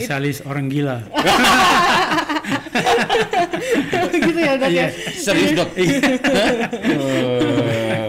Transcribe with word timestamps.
spesialis 0.00 0.38
orang 0.46 0.70
gila. 0.70 1.02
gitu 4.22 4.38
ya 4.38 4.54
dok 4.54 4.70
ya. 4.70 4.86
Serius 5.10 5.50
dok? 5.58 5.66
Hah? 6.30 6.54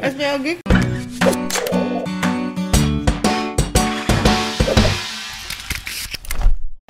SPOG 0.05 0.61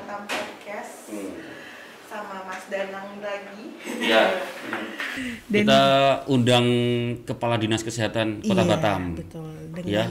podcast 0.01 0.96
sama 2.08 2.37
Mas 2.46 2.63
Danang 2.67 3.08
lagi. 3.19 3.63
Iya. 4.01 4.23
Dan- 5.47 5.67
Kita 5.67 5.81
undang 6.28 6.65
Kepala 7.23 7.55
Dinas 7.55 7.81
Kesehatan 7.81 8.42
Kota 8.42 8.63
Iya, 8.63 8.69
Batam, 8.69 9.01
Betul. 9.15 9.51
Dengan 9.76 9.87
Ya. 9.87 10.05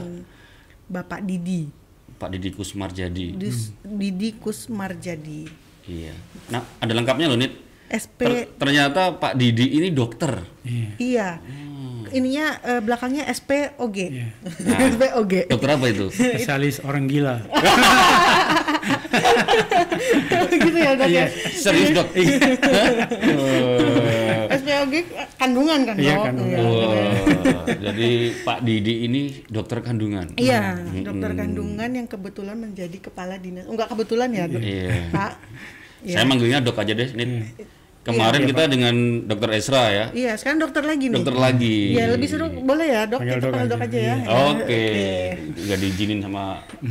Bapak 0.87 1.23
Didi. 1.23 1.80
Pak 2.21 2.29
Didi 2.29 2.53
Kusmarjadi. 2.53 3.33
Dus- 3.33 3.73
Didi 3.81 4.37
Kusmarjadi. 4.37 5.49
Iya. 5.89 6.13
Nah, 6.53 6.61
ada 6.77 6.93
lengkapnya 6.93 7.25
loh, 7.25 7.33
Nit. 7.41 7.57
SP 7.89 8.23
Ter- 8.23 8.47
ternyata 8.61 9.17
Pak 9.17 9.33
Didi 9.35 9.73
ini 9.81 9.89
dokter. 9.89 10.45
Iya. 10.61 10.89
iya. 11.01 11.29
Ininya 12.13 12.61
eh, 12.61 12.79
belakangnya 12.79 13.25
SPOG. 13.33 13.97
Iya. 13.97 14.27
SPOG. 14.95 15.49
Dokter 15.49 15.69
apa 15.73 15.85
itu? 15.89 16.07
Spesialis 16.13 16.77
orang 16.85 17.09
gila. 17.09 17.41
gitu 20.61 20.77
ya 20.77 20.93
dok 20.93 21.09
ya. 21.09 21.25
Serius 21.57 21.89
dok? 21.97 22.07
SPOG 24.81 24.95
kandungan 25.35 25.79
kan 25.83 25.95
Iya, 25.95 26.15
dok. 26.15 26.25
kandungan. 26.25 26.57
Iya. 26.57 26.61
Wah, 26.65 27.65
jadi 27.69 28.09
Pak 28.41 28.57
Didi 28.61 28.93
ini 29.05 29.21
dokter 29.47 29.77
kandungan. 29.79 30.27
Iya, 30.35 30.61
dokter 31.03 31.31
kandungan 31.31 31.89
yang 31.91 32.07
kebetulan 32.07 32.57
menjadi 32.57 32.97
kepala 32.99 33.37
dinas. 33.37 33.65
Enggak 33.65 33.87
kebetulan 33.87 34.29
ya, 34.31 34.43
Dok. 34.45 34.57
Iya. 34.59 34.89
Pak. 35.11 35.31
Iya. 36.01 36.15
Saya 36.15 36.25
manggilnya 36.25 36.59
dok 36.59 36.75
aja 36.75 36.93
deh, 36.93 37.09
Nit. 37.13 37.29
Kemarin 38.01 38.49
kita 38.49 38.65
dengan 38.65 38.95
dokter 39.29 39.53
Esra 39.53 39.93
ya, 39.93 40.05
Iya, 40.09 40.33
sekarang 40.33 40.57
dokter 40.57 40.81
lagi 40.81 41.05
nih. 41.05 41.21
dokter 41.21 41.37
lagi. 41.37 41.93
Iya, 41.93 42.05
lebih 42.09 42.25
seru 42.25 42.49
boleh 42.49 42.87
ya, 42.89 43.05
Dok. 43.05 43.21
Panggil 43.21 43.37
Kita 43.37 43.45
dok 43.45 43.53
panggil 43.53 43.61
aja. 43.61 43.75
dok 43.77 43.85
aja 43.85 43.99
ya. 44.01 44.15
Oke, 44.49 44.83
nggak 45.53 45.77
diizinin 45.77 46.19
sama 46.19 46.43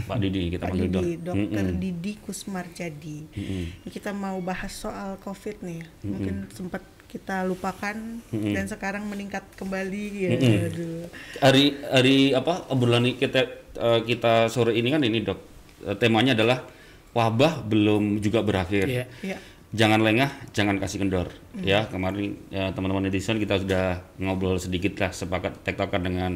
Pak 0.06 0.16
Didi 0.16 0.40
kita 0.48 0.62
Pak 0.62 0.70
panggil 0.70 0.86
dok. 0.86 1.02
Didi, 1.02 1.14
dokter 1.18 1.64
Mm-mm. 1.66 1.80
Didi 1.82 2.12
Kusmarjadi. 2.22 3.18
Mm-mm. 3.26 3.62
Ini 3.82 3.88
Kita 3.90 4.10
mau 4.14 4.38
bahas 4.38 4.70
soal 4.70 5.18
COVID 5.18 5.56
nih. 5.60 5.82
Mungkin 6.06 6.34
sempat 6.48 6.86
kita 7.10 7.42
lupakan 7.42 7.96
dan 8.30 8.64
sekarang 8.70 9.02
meningkat 9.10 9.42
kembali 9.58 10.04
ya. 10.14 10.30
Aduh. 10.70 11.10
Hari 11.42 11.64
hari 11.90 12.16
apa 12.32 12.70
obrolan 12.70 13.10
ini 13.10 13.18
kita 13.18 13.40
eh, 13.74 14.00
kita 14.06 14.46
sore 14.46 14.78
ini 14.78 14.94
kan 14.94 15.02
ini 15.02 15.26
dok 15.26 15.50
Eh, 15.80 15.96
temanya 15.96 16.36
adalah 16.36 16.68
wabah 17.16 17.64
belum 17.64 18.20
juga 18.20 18.44
berakhir. 18.44 18.86
Iya. 18.86 19.04
Iya. 19.24 19.38
Jangan 19.70 20.02
lengah, 20.02 20.30
jangan 20.50 20.82
kasih 20.82 20.98
kendor. 21.06 21.30
Ya 21.62 21.86
kemarin 21.86 22.34
ya, 22.50 22.74
teman-teman 22.74 23.06
netizen 23.06 23.38
kita 23.38 23.62
sudah 23.62 24.02
ngobrol 24.18 24.58
sedikit 24.58 24.98
lah 24.98 25.14
sepakat 25.14 25.62
tektokan 25.62 26.02
dengan 26.02 26.30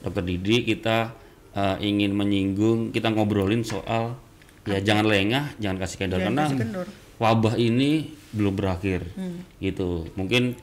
dokter 0.00 0.22
Didi 0.22 0.62
kita 0.64 1.12
eh, 1.52 1.76
ingin 1.82 2.14
menyinggung 2.14 2.94
kita 2.94 3.10
ngobrolin 3.10 3.66
soal 3.66 4.16
ya 4.66 4.78
jangan 4.82 5.06
lengah, 5.06 5.58
jangan 5.58 5.76
kasih 5.82 5.96
kendor 5.98 6.18
Jangan 6.22 6.30
karena 6.32 6.44
kasih 6.46 6.62
kendor. 6.62 6.86
Wabah 7.16 7.54
ini 7.56 8.12
belum 8.36 8.52
berakhir 8.52 9.06
gitu 9.62 10.04
mungkin 10.18 10.56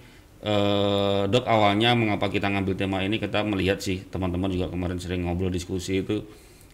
eh, 0.44 1.22
dok 1.26 1.46
awalnya 1.48 1.98
mengapa 1.98 2.30
kita 2.30 2.52
ngambil 2.54 2.76
tema 2.78 3.02
ini 3.02 3.18
kita 3.18 3.42
melihat 3.42 3.82
sih 3.82 4.06
teman-teman 4.06 4.54
juga 4.54 4.70
kemarin 4.70 5.02
sering 5.02 5.26
ngobrol 5.26 5.50
diskusi 5.50 6.06
itu 6.06 6.22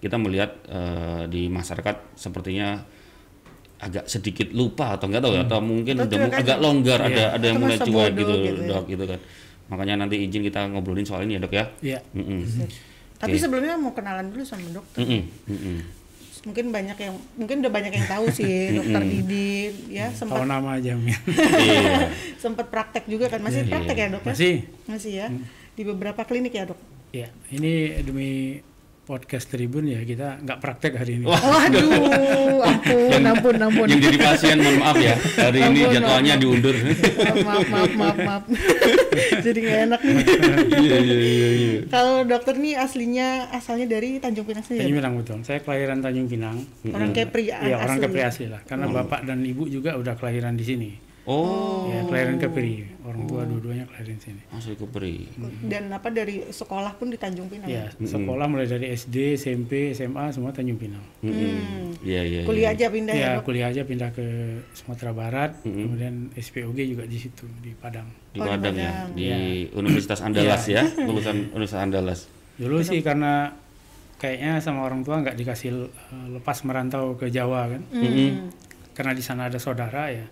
kita 0.03 0.19
melihat 0.19 0.51
eh, 0.67 1.23
di 1.31 1.47
masyarakat 1.47 2.19
sepertinya 2.19 2.79
agak 3.79 4.11
sedikit 4.11 4.51
lupa 4.51 4.99
atau 4.99 5.07
enggak 5.07 5.23
tahu 5.23 5.33
ya 5.39 5.43
atau 5.47 5.59
mungkin 5.63 5.95
udah 6.03 6.19
aja. 6.19 6.39
agak 6.43 6.57
longgar 6.59 6.99
ada 6.99 7.23
ada 7.39 7.45
yang 7.47 7.63
mulai 7.63 7.79
cuek 7.79 8.11
gitu, 8.11 8.33
gitu 8.43 8.61
ya. 8.67 8.69
dok 8.75 8.85
gitu 8.91 9.03
kan 9.07 9.19
makanya 9.71 10.03
nanti 10.03 10.15
izin 10.19 10.43
kita 10.43 10.67
ngobrolin 10.67 11.07
soal 11.07 11.23
ini 11.23 11.39
ya 11.39 11.41
dok 11.45 11.53
ya 11.55 11.65
Iya. 11.79 11.99
Mm-mm. 12.11 12.43
Tapi 13.19 13.35
sebelumnya 13.35 13.75
mau 13.75 13.91
kenalan 13.91 14.31
dulu 14.31 14.43
sama 14.47 14.63
dokter. 14.71 15.03
Mm-mm. 15.03 15.21
Mm-mm. 15.51 15.77
Mungkin 16.39 16.71
banyak 16.71 16.95
yang 16.95 17.15
mungkin 17.35 17.59
udah 17.59 17.71
banyak 17.71 17.91
yang 17.91 18.07
tahu 18.07 18.25
sih 18.31 18.53
dokter 18.79 19.01
Didi 19.03 19.75
ya 19.91 20.07
Tahu 20.11 20.19
sempat 20.31 20.47
nama 20.47 20.79
aja. 20.79 20.95
Iya. 20.99 22.07
sempat 22.43 22.71
praktek 22.71 23.03
juga 23.11 23.27
kan 23.27 23.43
masih 23.43 23.67
praktek 23.67 23.97
ya 23.99 24.07
dok 24.07 24.23
ya? 24.23 24.31
Masih. 24.31 24.55
masih 24.87 25.11
ya 25.11 25.27
di 25.75 25.83
beberapa 25.83 26.23
klinik 26.23 26.55
ya 26.55 26.63
dok 26.67 26.79
Iya. 27.09 27.27
Ini 27.49 28.05
demi 28.05 28.61
podcast 29.09 29.49
Tribun 29.49 29.89
ya 29.89 30.05
kita 30.05 30.37
nggak 30.45 30.59
praktek 30.61 30.93
hari 31.01 31.17
ini. 31.17 31.25
waduh 31.25 32.61
ampun 32.69 33.21
ampun 33.25 33.55
ampun 33.57 33.87
yang 33.89 34.01
jadi 34.05 34.17
pasien 34.21 34.61
mohon 34.61 34.77
maaf 34.77 34.97
ya 35.01 35.17
hari 35.17 35.59
ini 35.65 35.79
Ampun, 35.81 35.93
jadwalnya 35.97 36.33
ampun. 36.37 36.43
diundur 36.45 36.75
maaf 36.77 37.65
maaf 37.65 37.91
maaf 37.97 38.17
maaf 38.21 38.43
jadi 39.45 39.57
nggak 39.57 39.79
enak 39.89 39.99
nih 40.05 40.15
iya 40.77 40.97
iya 41.01 41.17
iya 41.17 41.49
iya 41.49 41.71
kalau 41.89 42.21
dokter 42.21 42.53
nih 42.53 42.77
aslinya 42.77 43.49
asalnya 43.49 43.89
dari 43.89 44.21
Tanjung 44.21 44.45
Pinang 44.45 44.61
Tanjung 44.61 44.77
sendiri 44.85 44.99
Pinang 44.99 45.13
betul. 45.17 45.37
Saya 45.41 45.59
kelahiran 45.63 45.97
Tanjung 46.03 46.27
Pinang. 46.27 46.57
orang 46.91 47.11
Kepri 47.15 47.49
Iya 47.49 47.75
orang. 47.79 47.97
Kepri 47.97 48.21
asli 48.21 48.45
lah. 48.45 48.61
Karena 48.67 48.85
bapak 48.91 49.25
dan 49.25 49.41
ibu 49.41 49.65
juga 49.65 49.95
udah 49.95 50.13
kelahiran 50.19 50.53
di 50.53 50.65
sini. 50.67 50.89
Oh 51.29 51.85
Ya 51.87 52.01
kelahiran 52.03 52.37
Kepri. 52.37 52.89
Orang 53.01 53.25
tua 53.25 53.41
dua-duanya 53.43 53.85
kelahiran 53.85 54.15
di 54.15 54.23
sini. 54.23 54.41
masuk 54.49 54.73
ke 54.75 54.85
peri 54.87 55.15
dan 55.63 55.89
apa 55.89 56.09
dari 56.09 56.45
sekolah 56.47 56.93
pun 56.93 57.09
di 57.09 57.17
Tanjung 57.17 57.45
Pinang 57.47 57.65
Ya 57.65 57.89
sekolah 57.95 58.45
mulai 58.45 58.65
dari 58.65 58.89
SD, 58.91 59.33
SMP, 59.35 59.71
SMA 59.91 60.29
semua 60.29 60.49
Tanjung 60.49 60.75
Pinang. 60.75 61.01
Hmm. 61.19 61.93
iya 62.01 62.21
iya 62.21 62.41
kuliah 62.43 62.69
aja 62.69 62.85
pindah 62.87 63.13
ya 63.13 63.29
Ya 63.29 63.31
kuliah 63.39 63.67
aja 63.67 63.81
pindah 63.83 64.09
ke 64.09 64.25
Sumatera 64.71 65.11
Barat, 65.11 65.51
kemudian 65.63 66.29
SPOG 66.33 66.77
juga 66.87 67.03
di 67.03 67.17
situ 67.17 67.45
di 67.59 67.73
Padang. 67.73 68.09
di 68.29 68.37
Oh, 68.37 68.45
Padang 68.45 68.73
ya 68.73 68.89
Padang. 69.05 69.09
di 69.13 69.25
Universitas 69.71 70.19
Andalas 70.19 70.63
ya 70.65 70.81
lulusan 71.07 71.49
Universitas 71.51 71.81
Andalas 71.81 72.19
Dulu 72.55 72.77
sih 72.81 72.99
karena 72.99 73.53
kayaknya 74.15 74.59
sama 74.59 74.83
orang 74.83 74.99
tua 74.99 75.17
nggak 75.17 75.33
dikasih 75.33 75.69
eh, 75.87 75.87
lepas 76.31 76.61
merantau 76.61 77.15
ke 77.15 77.27
Jawa 77.27 77.69
kan, 77.69 77.81
Hmm. 77.89 78.51
karena 78.91 79.13
di 79.13 79.23
sana 79.23 79.47
ada 79.47 79.55
saudara 79.55 80.11
ya. 80.11 80.27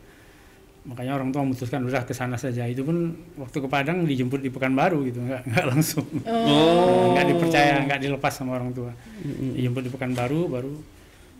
Makanya 0.88 1.20
orang 1.20 1.36
tua 1.36 1.44
memutuskan 1.44 1.84
udah 1.84 2.08
ke 2.08 2.16
sana 2.16 2.40
saja. 2.40 2.64
Itu 2.64 2.88
pun 2.88 3.12
waktu 3.36 3.60
ke 3.60 3.68
Padang 3.68 4.08
dijemput 4.08 4.40
di 4.40 4.48
Pekanbaru 4.48 5.04
gitu, 5.04 5.20
nggak 5.20 5.44
nggak 5.52 5.66
langsung. 5.68 6.08
oh 6.24 7.12
nggak 7.12 7.26
dipercaya, 7.28 7.84
nggak 7.84 8.00
dilepas 8.08 8.32
sama 8.32 8.56
orang 8.56 8.72
tua. 8.72 8.92
Dijemput 9.28 9.84
di 9.84 9.92
Pekanbaru, 9.92 10.48
baru 10.48 10.72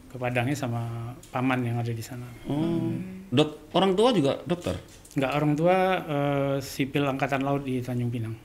ke 0.08 0.16
Padangnya 0.20 0.56
sama 0.56 1.12
paman 1.32 1.64
yang 1.64 1.80
ada 1.80 1.92
di 1.92 2.04
sana. 2.04 2.28
oh 2.48 2.92
dok 3.28 3.76
orang 3.76 3.92
tua 3.92 4.16
juga 4.16 4.40
dokter 4.48 4.72
Nggak 5.20 5.32
orang 5.36 5.54
tua 5.60 5.76
eh, 6.00 6.56
sipil 6.64 7.04
angkatan 7.04 7.44
laut 7.44 7.68
di 7.68 7.84
Tanjung 7.84 8.08
Pinang. 8.08 8.36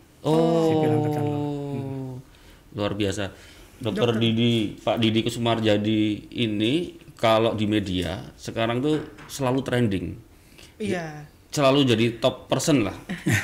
Sipil 0.66 0.90
angkatan 0.90 1.22
laut. 1.22 1.42
oh 1.46 2.12
luar 2.72 2.96
biasa 2.96 3.28
dokter 3.78 4.16
Didi 4.16 4.74
Pak 4.80 4.96
Didi 4.96 5.20
Kusumarjadi 5.22 6.02
ini 6.40 6.96
kalau 7.14 7.52
di 7.52 7.69
media 7.69 8.32
sekarang 8.34 8.80
tuh 8.80 8.98
selalu 9.28 9.60
trending 9.62 10.06
iya 10.82 11.06
selalu 11.52 11.84
jadi 11.84 12.06
top 12.16 12.48
person 12.48 12.88
lah. 12.88 12.96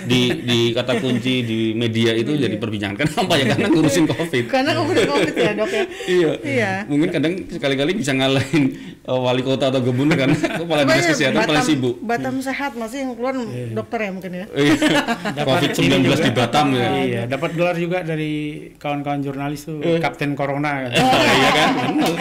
Di 0.08 0.40
di 0.40 0.72
kata 0.72 0.96
kunci 0.96 1.44
di 1.44 1.58
media 1.76 2.16
itu 2.16 2.32
jadi 2.32 2.56
perbincangan. 2.56 2.96
Kenapa 2.96 3.36
ya? 3.36 3.52
Karena 3.52 3.68
ngurusin 3.68 4.08
covid. 4.08 4.44
Karena 4.48 4.80
udah 4.80 5.04
covid 5.04 5.34
ya 5.36 5.52
dok 5.52 5.68
ya? 5.68 5.84
Iya. 6.08 6.30
Iya. 6.40 6.72
Mungkin 6.88 7.08
kadang 7.12 7.34
sekali-kali 7.52 7.92
bisa 7.92 8.16
ngalahin 8.16 8.96
uh, 9.04 9.20
wali 9.20 9.44
kota 9.44 9.68
atau 9.68 9.84
gubernur 9.84 10.16
karena 10.16 10.40
kepala 10.64 10.88
dinas 10.88 11.04
kesehatan 11.04 11.44
paling 11.44 11.66
sibuk. 11.68 11.94
Batam 12.00 12.40
sehat 12.40 12.72
masih 12.80 12.98
yang 13.04 13.12
keluar 13.12 13.36
dokter 13.76 13.98
ya 14.00 14.10
mungkin 14.10 14.32
ya? 14.32 14.46
Iya. 14.56 14.74
covid 15.48 15.70
19 15.76 15.84
ini 15.84 15.96
juga. 16.08 16.24
di 16.24 16.32
Batam 16.32 16.66
ya. 16.72 16.88
Iya, 17.04 17.22
dapat 17.28 17.50
gelar 17.52 17.76
juga 17.76 18.00
dari 18.00 18.32
kawan-kawan 18.80 19.20
jurnalis 19.20 19.68
tuh 19.68 19.84
Kapten 20.00 20.32
Corona. 20.32 20.88
Kan. 20.88 20.96
iya 21.44 21.50
kan? 21.52 21.68
Benar. 21.76 22.14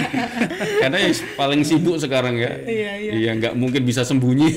karena 0.84 0.98
yang 1.00 1.16
paling 1.40 1.62
sibuk 1.64 1.96
sekarang 1.96 2.36
ya. 2.36 2.52
Iya, 2.68 2.92
iya. 3.00 3.12
iya 3.16 3.31
nggak 3.40 3.54
mungkin 3.56 3.88
bisa 3.88 4.04
sembunyi 4.04 4.51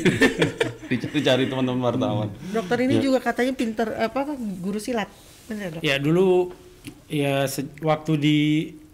dicari 0.90 1.46
teman-teman 1.46 1.80
wartawan 1.80 2.28
dokter 2.50 2.82
ini 2.82 2.98
juga 2.98 3.22
katanya 3.22 3.54
pinter 3.54 3.94
apa 3.94 4.34
guru 4.58 4.76
silat 4.76 5.06
bener 5.46 5.78
dok 5.78 5.82
Ya 5.82 5.96
dulu 5.96 6.50
ya 7.06 7.46
se- 7.46 7.70
waktu 7.80 8.12
di 8.16 8.38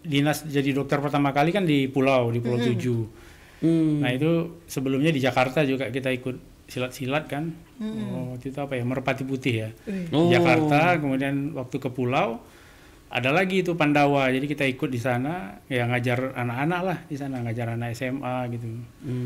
dinas 0.01 0.41
jadi 0.41 0.71
dokter 0.71 0.97
pertama 0.97 1.29
kali 1.29 1.49
kan 1.49 1.63
di 1.63 1.85
pulau 1.85 2.31
di 2.31 2.39
Pulau 2.39 2.57
Tujuh. 2.57 3.01
Hmm. 3.59 3.99
Nah 3.99 4.09
itu 4.09 4.61
sebelumnya 4.65 5.09
di 5.09 5.19
Jakarta 5.19 5.61
juga 5.61 5.89
kita 5.89 6.09
ikut 6.09 6.65
silat-silat 6.65 7.27
kan. 7.27 7.51
Oh, 7.77 8.33
waktu 8.33 8.49
itu 8.49 8.57
apa 8.57 8.73
ya 8.73 8.83
Merpati 8.83 9.23
Putih 9.23 9.55
ya. 9.57 9.69
Oh. 10.09 10.27
Di 10.27 10.35
Jakarta 10.35 10.95
kemudian 10.97 11.53
waktu 11.53 11.75
ke 11.77 11.89
pulau 11.89 12.39
ada 13.07 13.31
lagi 13.31 13.61
itu 13.61 13.71
Pandawa 13.71 14.27
jadi 14.27 14.43
kita 14.43 14.67
ikut 14.67 14.87
di 14.87 14.99
sana 14.99 15.63
ya 15.65 15.87
ngajar 15.87 16.35
anak-anak 16.35 16.81
lah 16.83 16.97
di 17.05 17.15
sana 17.15 17.39
ngajar 17.39 17.67
anak 17.71 17.91
SMA 17.93 18.35
gitu. 18.51 18.67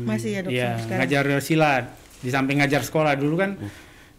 masih 0.06 0.30
ya 0.30 0.40
dok 0.40 0.50
Iya, 0.50 0.68
sampai 0.68 0.82
sekarang 0.82 0.98
ngajar 1.00 1.24
silat. 1.40 1.84
Di 2.22 2.30
samping 2.30 2.62
ngajar 2.62 2.86
sekolah 2.86 3.18
dulu 3.18 3.34
kan 3.34 3.58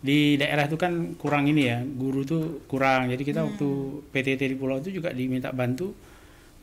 di 0.04 0.36
daerah 0.36 0.68
itu 0.68 0.76
kan 0.76 1.16
kurang 1.16 1.48
ini 1.48 1.72
ya, 1.72 1.80
guru 1.80 2.28
tuh 2.28 2.68
kurang. 2.68 3.08
Jadi 3.08 3.24
kita 3.24 3.48
waktu 3.48 3.68
PTT 4.12 4.52
di 4.52 4.56
pulau 4.60 4.84
itu 4.84 4.92
juga 4.92 5.16
diminta 5.16 5.56
bantu 5.56 5.96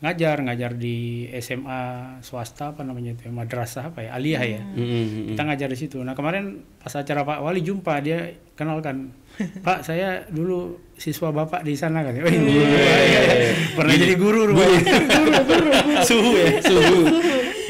ngajar 0.01 0.41
ngajar 0.41 0.73
di 0.81 1.29
SMA 1.37 1.81
swasta 2.25 2.73
apa 2.73 2.81
namanya 2.81 3.13
itu 3.13 3.29
madrasah 3.29 3.93
apa 3.93 4.01
ya 4.01 4.17
aliyah 4.17 4.43
ya. 4.49 4.61
Mm, 4.61 4.81
mm, 4.81 5.05
mm. 5.05 5.25
kita 5.33 5.41
ngajar 5.45 5.69
di 5.69 5.77
situ. 5.77 5.97
Nah 6.01 6.17
kemarin 6.17 6.65
pas 6.81 6.89
acara 6.97 7.21
Pak 7.21 7.37
Wali 7.45 7.61
jumpa 7.61 8.01
dia 8.01 8.33
kenalkan 8.57 9.13
Pak 9.65 9.85
saya 9.85 10.25
dulu 10.25 10.81
siswa 10.97 11.29
bapak 11.29 11.61
di 11.61 11.77
sana 11.77 12.01
kan 12.01 12.17
oh, 12.17 12.29
guru 12.29 12.65
pernah 13.73 13.93
jadi 13.97 14.15
guru 14.17 14.39
rupanya 14.53 14.81
suhu 16.09 16.33
ya 16.37 16.49
Suhu. 16.61 17.01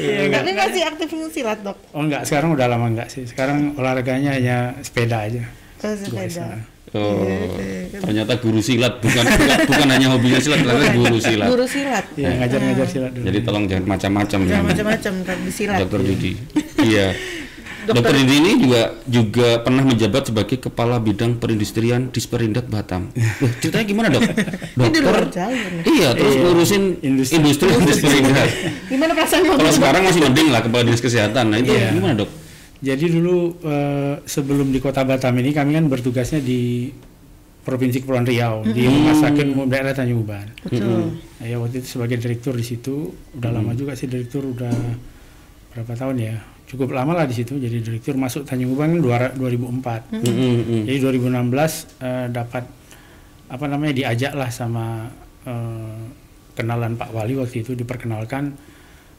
Iya, 0.02 0.34
Tapi 0.34 0.50
masih 0.50 0.82
aktif 1.02 1.34
silat 1.34 1.58
dok. 1.66 1.76
oh 1.94 2.02
enggak 2.06 2.22
sekarang 2.22 2.54
udah 2.54 2.66
lama 2.70 2.86
enggak 2.86 3.08
sih 3.10 3.26
sekarang 3.26 3.74
olahraganya 3.74 4.38
hanya 4.38 4.56
sepeda 4.82 5.26
aja 5.26 5.42
Ke 5.82 5.98
sepeda. 5.98 6.62
Oh, 6.92 7.24
ternyata 8.04 8.36
guru 8.36 8.60
silat 8.60 9.00
bukan 9.00 9.24
bukan, 9.24 9.58
bukan 9.64 9.88
hanya 9.96 10.12
hobinya 10.12 10.36
silat, 10.36 10.60
ternyata 10.60 10.92
guru 10.92 11.16
silat. 11.16 11.48
Guru 11.48 11.64
silat. 11.64 12.04
ya 12.20 12.28
ngajar-ngajar 12.36 12.84
silat 12.84 13.10
dulu 13.16 13.24
Jadi 13.32 13.38
tolong 13.48 13.64
jangan 13.64 13.84
macam-macam 13.96 14.38
Jangan 14.44 14.60
ya. 14.60 14.68
macam-macam 14.76 15.12
kan 15.24 15.38
di 15.40 15.52
silat. 15.56 15.78
Dokter 15.80 16.00
Didi. 16.04 16.32
Iya. 16.84 17.06
Dokter 17.82 18.14
ini 18.14 18.62
juga 18.62 18.82
juga 19.04 19.48
pernah 19.58 19.82
menjabat 19.82 20.30
sebagai 20.30 20.56
kepala 20.56 21.02
bidang 21.02 21.34
perindustrian 21.36 22.08
di 22.08 22.20
Sperindak 22.22 22.70
Batam. 22.70 23.10
Loh, 23.12 23.50
ceritanya 23.58 23.86
gimana, 23.86 24.06
Dok? 24.08 24.22
Dokter. 24.78 25.14
Iya, 25.82 26.08
terus 26.14 26.34
ngurusin 26.38 26.82
Industri. 27.02 27.42
industri, 27.42 27.68
di 27.82 27.94
Sperindak. 27.94 28.48
Gimana 28.86 29.12
perasaan? 29.12 29.42
Kalau 29.42 29.72
sekarang 29.74 30.02
masih 30.06 30.20
mending 30.22 30.48
lah 30.50 30.60
kepala 30.62 30.82
dinas 30.86 31.02
kesehatan. 31.02 31.44
Nah, 31.50 31.58
itu 31.58 31.74
Iya. 31.74 31.90
gimana, 31.90 32.14
Dok? 32.14 32.30
Jadi 32.82 33.04
dulu 33.10 33.36
eh, 33.62 34.14
sebelum 34.26 34.70
di 34.70 34.78
Kota 34.78 35.02
Batam 35.02 35.34
ini 35.38 35.50
kami 35.50 35.74
kan 35.74 35.86
bertugasnya 35.86 36.38
di 36.38 36.90
Provinsi 37.62 38.02
Kepulauan 38.02 38.26
Riau 38.26 38.66
di 38.66 38.82
Rumah 38.82 39.14
Sakit 39.16 39.46
Umum 39.48 39.70
Daerah 39.70 39.94
Tanjung 39.94 40.26
Uban. 40.26 40.50
Betul. 40.66 41.14
Nah, 41.14 41.46
ya 41.46 41.62
waktu 41.62 41.78
itu 41.78 41.94
sebagai 41.94 42.18
direktur 42.18 42.58
di 42.58 42.66
situ 42.66 43.10
udah 43.38 43.50
lama 43.54 43.70
juga 43.74 43.94
sih 43.94 44.10
direktur 44.10 44.50
udah 44.50 44.74
berapa 45.70 45.94
tahun 45.94 46.16
ya 46.20 46.36
cukup 46.66 46.92
lama 46.92 47.12
lah 47.14 47.26
di 47.26 47.34
situ. 47.34 47.56
Jadi 47.56 47.80
direktur 47.80 48.14
masuk 48.14 48.44
Tanjung 48.44 48.72
Uban 48.72 48.96
kan 48.96 49.00
dua- 49.00 49.34
2004 49.34 50.12
Mm, 50.12 50.22
mm, 50.22 50.56
mm. 50.62 50.82
jadi 50.86 50.98
2016 50.98 52.00
eh, 52.00 52.26
dapat 52.28 52.64
apa 53.46 53.64
namanya 53.68 53.92
diajak 53.92 54.32
lah 54.32 54.48
sama 54.48 55.08
eh, 55.44 56.00
kenalan 56.52 56.96
Pak 56.96 57.10
Wali 57.10 57.36
waktu 57.36 57.60
itu 57.60 57.72
diperkenalkan. 57.72 58.54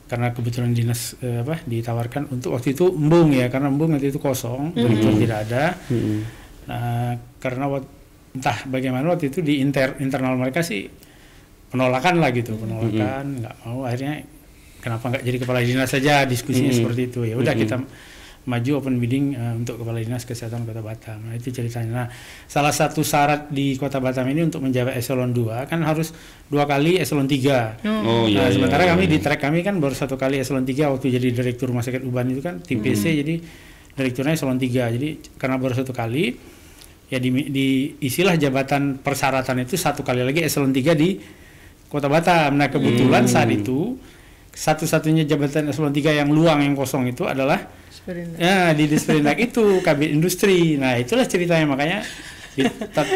Karena 0.03 0.29
kebetulan 0.29 0.73
dinas 0.73 1.17
eh, 1.19 1.41
apa 1.41 1.63
ditawarkan 1.63 2.29
untuk 2.29 2.53
waktu 2.53 2.73
itu 2.73 2.89
embung 2.89 3.33
ya 3.33 3.47
karena 3.47 3.69
embung 3.69 3.93
waktu 3.93 4.09
itu 4.09 4.17
kosong 4.17 4.73
direktur 4.73 5.13
tidak 5.17 5.39
ada. 5.49 5.63
Mm, 5.89 6.19
Nah, 6.63 7.11
karena 7.43 7.67
entah 8.31 8.55
bagaimana 8.65 9.11
waktu 9.11 9.27
itu 9.27 9.43
di 9.43 9.59
inter 9.59 9.99
internal 9.99 10.39
mereka 10.39 10.63
sih 10.63 10.87
penolakan 11.67 12.23
lah 12.23 12.31
gitu, 12.31 12.55
penolakan 12.55 13.43
nggak 13.43 13.55
mau. 13.67 13.83
Akhirnya 13.83 14.23
kenapa 14.83 15.15
nggak 15.15 15.23
jadi 15.23 15.37
kepala 15.39 15.63
dinas 15.63 15.87
saja 15.87 16.27
diskusinya 16.27 16.75
Mm-mm. 16.75 16.79
seperti 16.83 17.01
itu 17.07 17.19
ya 17.23 17.39
udah 17.39 17.55
Mm-mm. 17.55 17.63
kita 17.63 17.75
maju 18.43 18.71
open 18.83 18.99
bidding 18.99 19.39
eh, 19.39 19.53
untuk 19.55 19.79
kepala 19.79 20.03
dinas 20.03 20.27
kesehatan 20.27 20.67
kota 20.67 20.83
Batam. 20.83 21.23
Nah, 21.23 21.35
itu 21.35 21.55
ceritanya. 21.55 21.91
Nah, 22.03 22.07
salah 22.43 22.75
satu 22.75 22.99
syarat 22.99 23.47
di 23.47 23.79
kota 23.79 24.03
Batam 24.03 24.27
ini 24.27 24.43
untuk 24.43 24.59
menjabat 24.59 24.99
eselon 24.99 25.31
2 25.31 25.71
kan 25.71 25.79
harus 25.87 26.11
dua 26.51 26.67
kali 26.67 26.99
eselon 26.99 27.23
3. 27.23 27.87
Oh 27.87 28.27
iya. 28.27 28.43
nah, 28.43 28.47
iya, 28.51 28.51
sementara 28.51 28.83
iya, 28.83 28.91
kami 28.95 29.07
iya. 29.07 29.11
di 29.15 29.17
track 29.23 29.39
kami 29.47 29.63
kan 29.63 29.79
baru 29.79 29.95
satu 29.95 30.19
kali 30.19 30.43
eselon 30.43 30.67
3 30.67 30.91
waktu 30.91 31.05
jadi 31.15 31.27
direktur 31.31 31.71
rumah 31.71 31.87
sakit 31.87 32.03
Uban 32.03 32.27
itu 32.35 32.43
kan 32.43 32.59
tim 32.59 32.83
PC 32.83 33.23
jadi 33.23 33.35
direkturnya 33.95 34.35
eselon 34.35 34.59
3. 34.59 34.95
Jadi 34.99 35.09
karena 35.39 35.55
baru 35.55 35.73
satu 35.79 35.95
kali 35.95 36.35
ya 37.07 37.23
di, 37.23 37.29
di 37.47 37.67
isilah 38.03 38.35
jabatan 38.35 38.99
persyaratan 38.99 39.63
itu 39.63 39.79
satu 39.79 40.03
kali 40.03 40.19
lagi 40.19 40.43
eselon 40.43 40.75
3 40.75 40.99
di 40.99 41.15
Kota 41.87 42.11
Batam. 42.11 42.59
Nah, 42.59 42.67
kebetulan 42.67 43.23
saat 43.29 43.47
itu 43.53 43.95
satu-satunya 44.53 45.25
jabatan 45.25 45.67
eselon 45.67 45.89
3 45.89 46.19
yang 46.21 46.29
luang 46.29 46.61
yang 46.61 46.77
kosong 46.77 47.09
itu 47.09 47.25
adalah 47.25 47.57
ya 48.37 48.71
di 48.71 48.85
Disperindak 48.85 49.39
itu 49.39 49.81
kabin 49.81 50.13
industri. 50.13 50.75
Nah, 50.75 50.93
itulah 50.95 51.25
ceritanya 51.25 51.65
makanya 51.65 52.03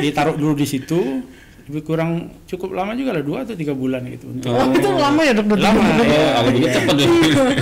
ditaruh 0.01 0.33
dulu 0.33 0.57
di 0.57 0.65
situ 0.65 1.21
lebih 1.67 1.83
kurang 1.83 2.11
cukup 2.47 2.71
lama 2.73 2.95
juga 2.95 3.11
lah 3.11 3.21
dua 3.21 3.43
atau 3.43 3.51
tiga 3.51 3.75
bulan 3.75 3.99
gitu 4.07 4.31
untuk 4.31 4.55
Oh, 4.55 4.71
itu 4.71 4.87
lama 4.87 5.19
ya 5.19 5.35
dok? 5.35 5.45
lama 5.51 5.83
ya. 5.99 6.27
kalau 6.33 6.47
begitu 6.47 6.67
cepet 6.71 6.95
ya. 6.95 7.07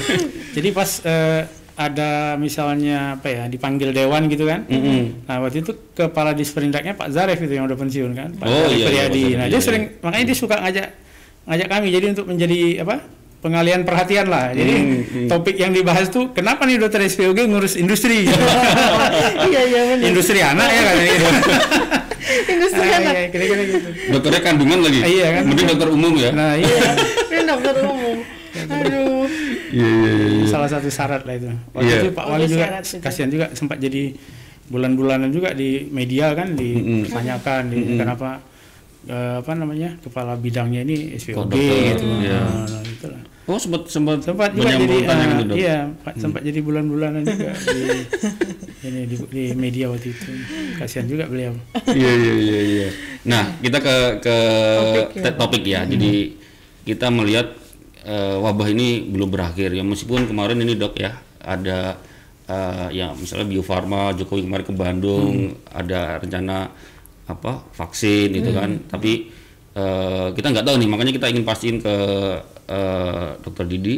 Jadi 0.55 0.69
pas 0.69 0.89
eh, 1.01 1.41
ada 1.75 2.09
misalnya 2.37 3.17
apa 3.17 3.27
ya 3.27 3.43
dipanggil 3.49 3.89
dewan 3.91 4.29
gitu 4.29 4.45
kan. 4.45 4.61
Mm-mm. 4.69 5.25
Nah 5.25 5.41
waktu 5.41 5.65
itu 5.65 5.73
kepala 5.91 6.31
disperindaknya 6.31 6.93
Pak 6.93 7.09
Zaref 7.09 7.41
itu 7.41 7.57
yang 7.57 7.65
udah 7.65 7.75
pensiun 7.75 8.13
kan, 8.13 8.29
Pak 8.37 8.45
Oh, 8.45 8.53
Zaref 8.69 8.77
iya, 8.77 8.87
iya, 8.87 9.03
nah 9.35 9.49
iya, 9.49 9.51
dia 9.51 9.57
iya. 9.57 9.59
sering 9.59 9.83
makanya 9.99 10.25
dia 10.29 10.37
suka 10.37 10.55
ngajak 10.61 10.87
ngajak 11.49 11.67
kami 11.67 11.87
jadi 11.89 12.05
untuk 12.13 12.25
menjadi 12.29 12.57
apa 12.85 12.95
pengalian 13.45 13.85
perhatian 13.85 14.25
lah. 14.25 14.49
Jadi 14.51 14.73
Hmm, 14.75 15.29
topik 15.29 15.53
yang 15.55 15.69
dibahas 15.69 16.09
tuh 16.09 16.33
kenapa 16.33 16.65
nih 16.65 16.81
dokter 16.81 17.05
SPOG 17.05 17.45
ngurus 17.45 17.77
industri? 17.77 18.25
Iya 19.45 19.61
iya 19.63 19.81
benar. 19.87 20.01
industri 20.03 20.39
anak 20.41 20.65
ya 20.67 20.81
kan? 20.83 20.95
gitu. 20.97 21.27
Industri 22.47 22.81
Ah, 22.83 22.97
anak. 22.97 23.13
iya, 23.13 23.23
kira-kira 23.29 23.61
gitu. 23.63 23.89
Dokternya 24.09 24.41
kandungan 24.41 24.79
lagi. 24.81 24.99
Ah, 24.99 25.07
iya 25.07 25.27
kan? 25.31 25.43
Mending 25.45 25.67
dokter 25.67 25.89
umum 25.89 26.13
ya. 26.15 26.29
Nah 26.31 26.51
iya 26.53 26.73
Ini 27.31 27.41
dokter 27.45 27.73
umum. 27.79 28.17
Aduh. 28.55 29.23
Iya 29.69 29.87
iya 29.87 30.11
iya. 30.11 30.45
salah 30.47 30.65
satu 30.65 30.89
syarat 30.89 31.21
lah 31.21 31.35
itu. 31.35 31.49
Waktu 31.71 31.85
Iya. 31.85 31.97
itu 32.01 32.09
Pak 32.11 32.25
Wali 32.25 32.45
juga 32.47 32.65
kasihan 32.99 33.29
juga 33.29 33.45
sempat 33.53 33.77
jadi 33.77 34.15
bulan-bulanan 34.65 35.29
juga 35.29 35.53
di 35.53 35.85
media 35.87 36.33
kan 36.33 36.57
dipertanyakan 36.57 37.61
di, 37.69 37.77
kenapa 37.93 38.41
eh, 39.05 39.35
apa 39.37 39.51
namanya 39.53 39.93
kepala 40.01 40.33
bidangnya 40.33 40.81
ini 40.81 41.13
dokter, 41.13 41.61
gitu. 41.93 42.05
iya. 42.19 42.41
Nah, 42.41 42.65
nah, 42.65 42.81
itulah. 42.81 43.21
Oh 43.45 43.61
sempat 43.61 43.85
sempat 43.93 44.25
Sempat 44.25 44.57
juga 44.57 44.73
jadi 44.73 44.97
dok. 45.45 45.53
iya 45.53 45.85
Pak, 46.01 46.17
sempat 46.17 46.41
jadi 46.41 46.65
bulan-bulanan 46.65 47.21
juga 47.21 47.53
di 47.53 47.81
ini 48.89 49.01
di, 49.05 49.15
di 49.29 49.43
media 49.53 49.85
waktu 49.93 50.09
itu. 50.09 50.29
Kasihan 50.81 51.05
juga 51.05 51.29
beliau. 51.29 51.53
Iya 51.85 52.11
iya 52.17 52.33
iya 52.41 52.59
iya. 52.65 52.87
Nah 53.29 53.53
kita 53.61 53.77
ke 53.85 53.95
ke 54.17 54.35
Topik 54.81 55.13
ya. 55.13 55.31
topik 55.37 55.63
ya. 55.63 55.81
Jadi 55.85 56.33
kita 56.89 57.13
melihat 57.13 57.53
eh, 58.01 58.37
wabah 58.41 58.65
ini 58.65 59.05
belum 59.05 59.29
berakhir 59.29 59.77
ya 59.77 59.85
meskipun 59.85 60.25
kemarin 60.25 60.57
ini 60.65 60.73
dok 60.73 60.97
ya 60.97 61.13
ada 61.37 62.01
eh, 62.49 62.87
ya 62.97 63.13
misalnya 63.13 63.45
Bio 63.45 63.61
Farma 63.61 64.09
Jokowi 64.17 64.41
kemarin 64.49 64.65
ke 64.65 64.73
Bandung 64.73 65.53
ada 65.69 66.17
rencana 66.17 66.73
apa 67.29 67.61
vaksin 67.77 68.33
gitu 68.33 68.57
kan. 68.57 68.89
Tapi 68.89 69.29
eh, 69.77 70.27
kita 70.33 70.49
nggak 70.49 70.65
tahu 70.65 70.81
nih 70.81 70.89
makanya 70.89 71.13
kita 71.13 71.29
ingin 71.29 71.45
pastiin 71.45 71.77
ke 71.77 71.93
eh, 72.67 73.29
Dokter 73.41 73.65
Didi 73.69 73.95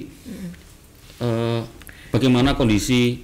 eh, 1.23 1.61
bagaimana 2.11 2.53
kondisi 2.53 3.19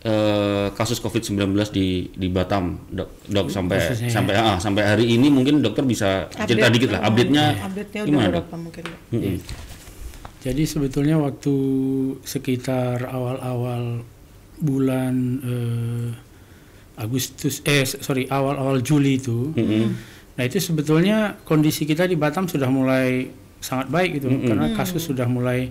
eh, 0.00 0.68
kasus 0.72 0.98
COVID-19 1.00 1.52
di 1.72 2.08
di 2.12 2.28
Batam, 2.32 2.88
dok, 2.88 3.24
dok 3.28 3.48
sampai 3.52 3.78
Khususnya 3.78 4.08
ya. 4.08 4.14
sampai 4.14 4.34
ah, 4.36 4.56
sampai 4.56 4.82
hari 4.84 5.06
ini 5.12 5.28
mungkin 5.28 5.60
dokter 5.60 5.84
bisa 5.84 6.28
cerita 6.32 6.68
Update, 6.68 6.74
dikit 6.74 6.90
lah, 6.96 7.00
update-nya 7.04 7.44
Update-nya 7.68 8.00
udah 8.04 8.08
gimana 8.08 8.28
dok? 8.28 8.34
berapa 8.48 8.56
mungkin? 8.56 8.82
Dok? 8.88 9.00
Mm-mm. 9.12 9.36
Jadi 10.40 10.62
sebetulnya 10.64 11.20
waktu 11.20 11.54
sekitar 12.24 13.04
awal-awal 13.12 14.00
bulan 14.56 15.14
eh, 15.44 16.08
Agustus 17.00 17.64
eh 17.64 17.84
sorry 17.84 18.28
awal-awal 18.28 18.80
Juli 18.84 19.16
itu. 19.16 19.52
Nah, 20.36 20.42
itu 20.48 20.56
sebetulnya 20.60 21.36
kondisi 21.44 21.84
kita 21.84 22.08
di 22.08 22.16
Batam 22.16 22.48
sudah 22.48 22.68
mulai 22.72 23.28
sangat 23.60 23.92
baik 23.92 24.20
gitu 24.20 24.28
karena 24.48 24.72
kasus 24.72 25.04
sudah 25.04 25.28
mulai 25.28 25.68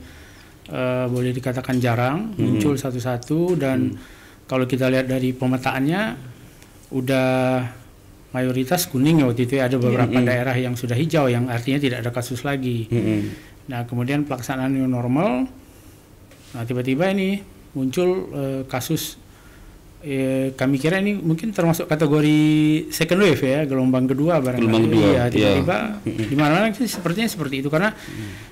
eh, 0.70 1.06
boleh 1.10 1.34
dikatakan 1.34 1.82
jarang 1.82 2.38
muncul 2.38 2.78
satu-satu 2.78 3.58
dan 3.58 3.98
kalau 4.50 4.66
kita 4.66 4.90
lihat 4.90 5.10
dari 5.10 5.34
pemetaannya 5.34 6.18
udah 6.90 7.30
mayoritas 8.34 8.90
kuning 8.90 9.22
ya 9.22 9.26
waktu 9.30 9.46
itu 9.46 9.58
ya. 9.58 9.70
ada 9.70 9.78
beberapa 9.82 10.18
daerah 10.22 10.54
yang 10.54 10.78
sudah 10.78 10.94
hijau 10.94 11.30
yang 11.30 11.50
artinya 11.50 11.82
tidak 11.82 12.06
ada 12.06 12.12
kasus 12.14 12.46
lagi. 12.46 12.86
Mm-mm. 12.90 13.20
Nah, 13.70 13.86
kemudian 13.86 14.26
pelaksanaan 14.26 14.74
new 14.74 14.90
normal. 14.90 15.46
Nah, 16.54 16.64
tiba-tiba 16.66 17.10
ini 17.14 17.42
muncul 17.78 18.30
eh, 18.34 18.62
kasus 18.66 19.22
eh, 20.04 20.56
kami 20.56 20.80
kira 20.80 21.04
ini 21.04 21.20
mungkin 21.20 21.52
termasuk 21.52 21.92
kategori 21.92 22.40
second 22.92 23.20
wave 23.20 23.44
ya, 23.44 23.60
gelombang 23.68 24.08
kedua 24.08 24.40
barangkali. 24.40 24.64
Gelombang 24.64 24.86
kedua, 24.88 25.08
iya. 25.12 25.24
tiba-tiba 25.28 25.78
di 26.08 26.36
mana-mana 26.40 26.72
sih 26.72 26.88
sepertinya 26.88 27.28
seperti 27.28 27.60
itu 27.60 27.68
karena 27.68 27.92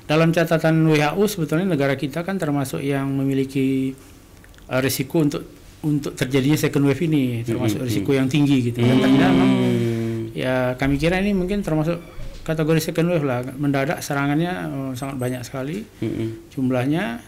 dalam 0.03 0.35
catatan 0.35 0.83
WHO 0.87 1.23
sebetulnya 1.27 1.67
negara 1.67 1.95
kita 1.95 2.27
kan 2.27 2.35
termasuk 2.35 2.83
yang 2.83 3.07
memiliki 3.07 3.95
eh, 4.67 4.79
risiko 4.83 5.23
untuk 5.23 5.43
untuk 5.77 6.17
terjadinya 6.17 6.57
second 6.57 6.83
wave 6.89 7.01
ini, 7.05 7.45
termasuk 7.47 7.85
risiko 7.85 8.11
yang 8.11 8.27
tinggi 8.27 8.73
gitu. 8.73 8.83
Dan 8.83 8.97
ternyata 8.99 9.31
memang 9.31 9.53
ya 10.35 10.75
kami 10.75 10.99
kira 10.99 11.17
ini 11.23 11.31
mungkin 11.31 11.63
termasuk 11.63 11.97
kategori 12.43 12.79
second 12.91 13.07
wave 13.11 13.25
lah 13.27 13.43
mendadak 13.55 14.03
serangannya 14.03 14.51
eh, 14.67 14.91
sangat 14.95 15.15
banyak 15.15 15.41
sekali 15.47 15.83
Mm-mm. 16.03 16.51
jumlahnya 16.51 17.19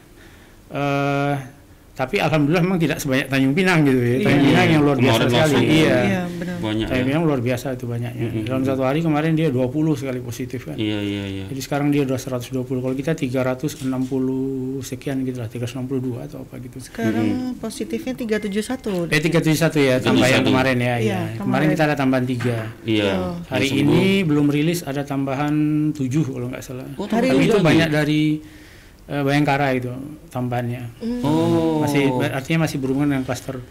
eh 0.70 1.59
tapi 2.00 2.16
alhamdulillah 2.16 2.64
memang 2.64 2.80
tidak 2.80 3.04
sebanyak 3.04 3.28
Tanjung 3.28 3.52
Pinang 3.52 3.84
gitu 3.84 4.00
ya. 4.00 4.24
Tanjung 4.24 4.46
Pinang 4.48 4.68
yang 4.72 4.82
luar 4.88 4.96
biasa 4.96 5.20
Kemarin 5.20 5.28
sekali. 5.28 5.52
langsung 5.52 5.68
Iya. 5.68 5.98
Iya, 6.00 6.22
benar. 6.32 6.56
banyak 6.64 6.86
Tanjung 6.88 7.04
ya. 7.04 7.10
Pinang 7.12 7.24
luar 7.28 7.42
biasa 7.44 7.66
itu 7.76 7.86
banyaknya. 7.92 8.28
Dalam 8.48 8.64
satu 8.64 8.82
hari 8.88 9.00
kemarin 9.04 9.32
dia 9.36 9.48
20 9.52 10.00
sekali 10.00 10.20
positif 10.24 10.60
kan. 10.64 10.76
Iya 10.80 11.00
iya 11.04 11.24
iya. 11.28 11.46
Jadi 11.52 11.60
sekarang 11.60 11.92
dia 11.92 12.08
udah 12.08 12.16
120. 12.16 12.64
Kalau 12.64 12.96
kita 12.96 13.12
360 13.20 14.80
sekian 14.80 15.28
gitu 15.28 15.44
lah, 15.44 15.52
362 15.52 16.24
atau 16.24 16.40
apa 16.48 16.56
gitu. 16.64 16.78
Sekarang 16.80 17.28
positifnya 17.60 18.14
371. 18.16 19.12
Eh 19.12 19.20
371 19.20 19.84
ya 19.84 19.96
tambah 20.00 20.24
yang 20.24 20.44
371. 20.44 20.48
kemarin 20.48 20.78
ya. 20.80 20.86
Iya, 20.88 20.96
iya. 21.04 21.20
Kemarin 21.36 21.44
kemarin. 21.44 21.68
kita 21.76 21.84
ada 21.84 21.96
tambahan 22.00 22.26
3. 22.26 22.56
Iya. 22.88 23.12
Hari 23.52 23.68
Ya, 23.68 23.76
sembuh. 23.76 23.84
ini 23.84 24.04
belum 24.24 24.48
rilis 24.48 24.80
ada 24.88 25.04
tambahan 25.04 25.54
7 25.92 26.24
kalau 26.32 26.48
nggak 26.48 26.64
salah. 26.64 26.88
Oh, 26.96 27.12
Hari 27.12 27.28
Tapi 27.28 27.36
ini 27.36 27.46
itu 27.52 27.60
banyak 27.60 27.90
dari 27.92 28.22
eh, 29.10 29.24
Bayangkara 29.26 29.74
itu 29.74 29.90
tambahannya. 30.30 31.02
Oh. 31.26 31.82
Masih 31.82 32.14
artinya 32.30 32.70
masih 32.70 32.78
berhubungan 32.78 33.10
dengan 33.18 33.26
klaster 33.26 33.58
eh, 33.58 33.66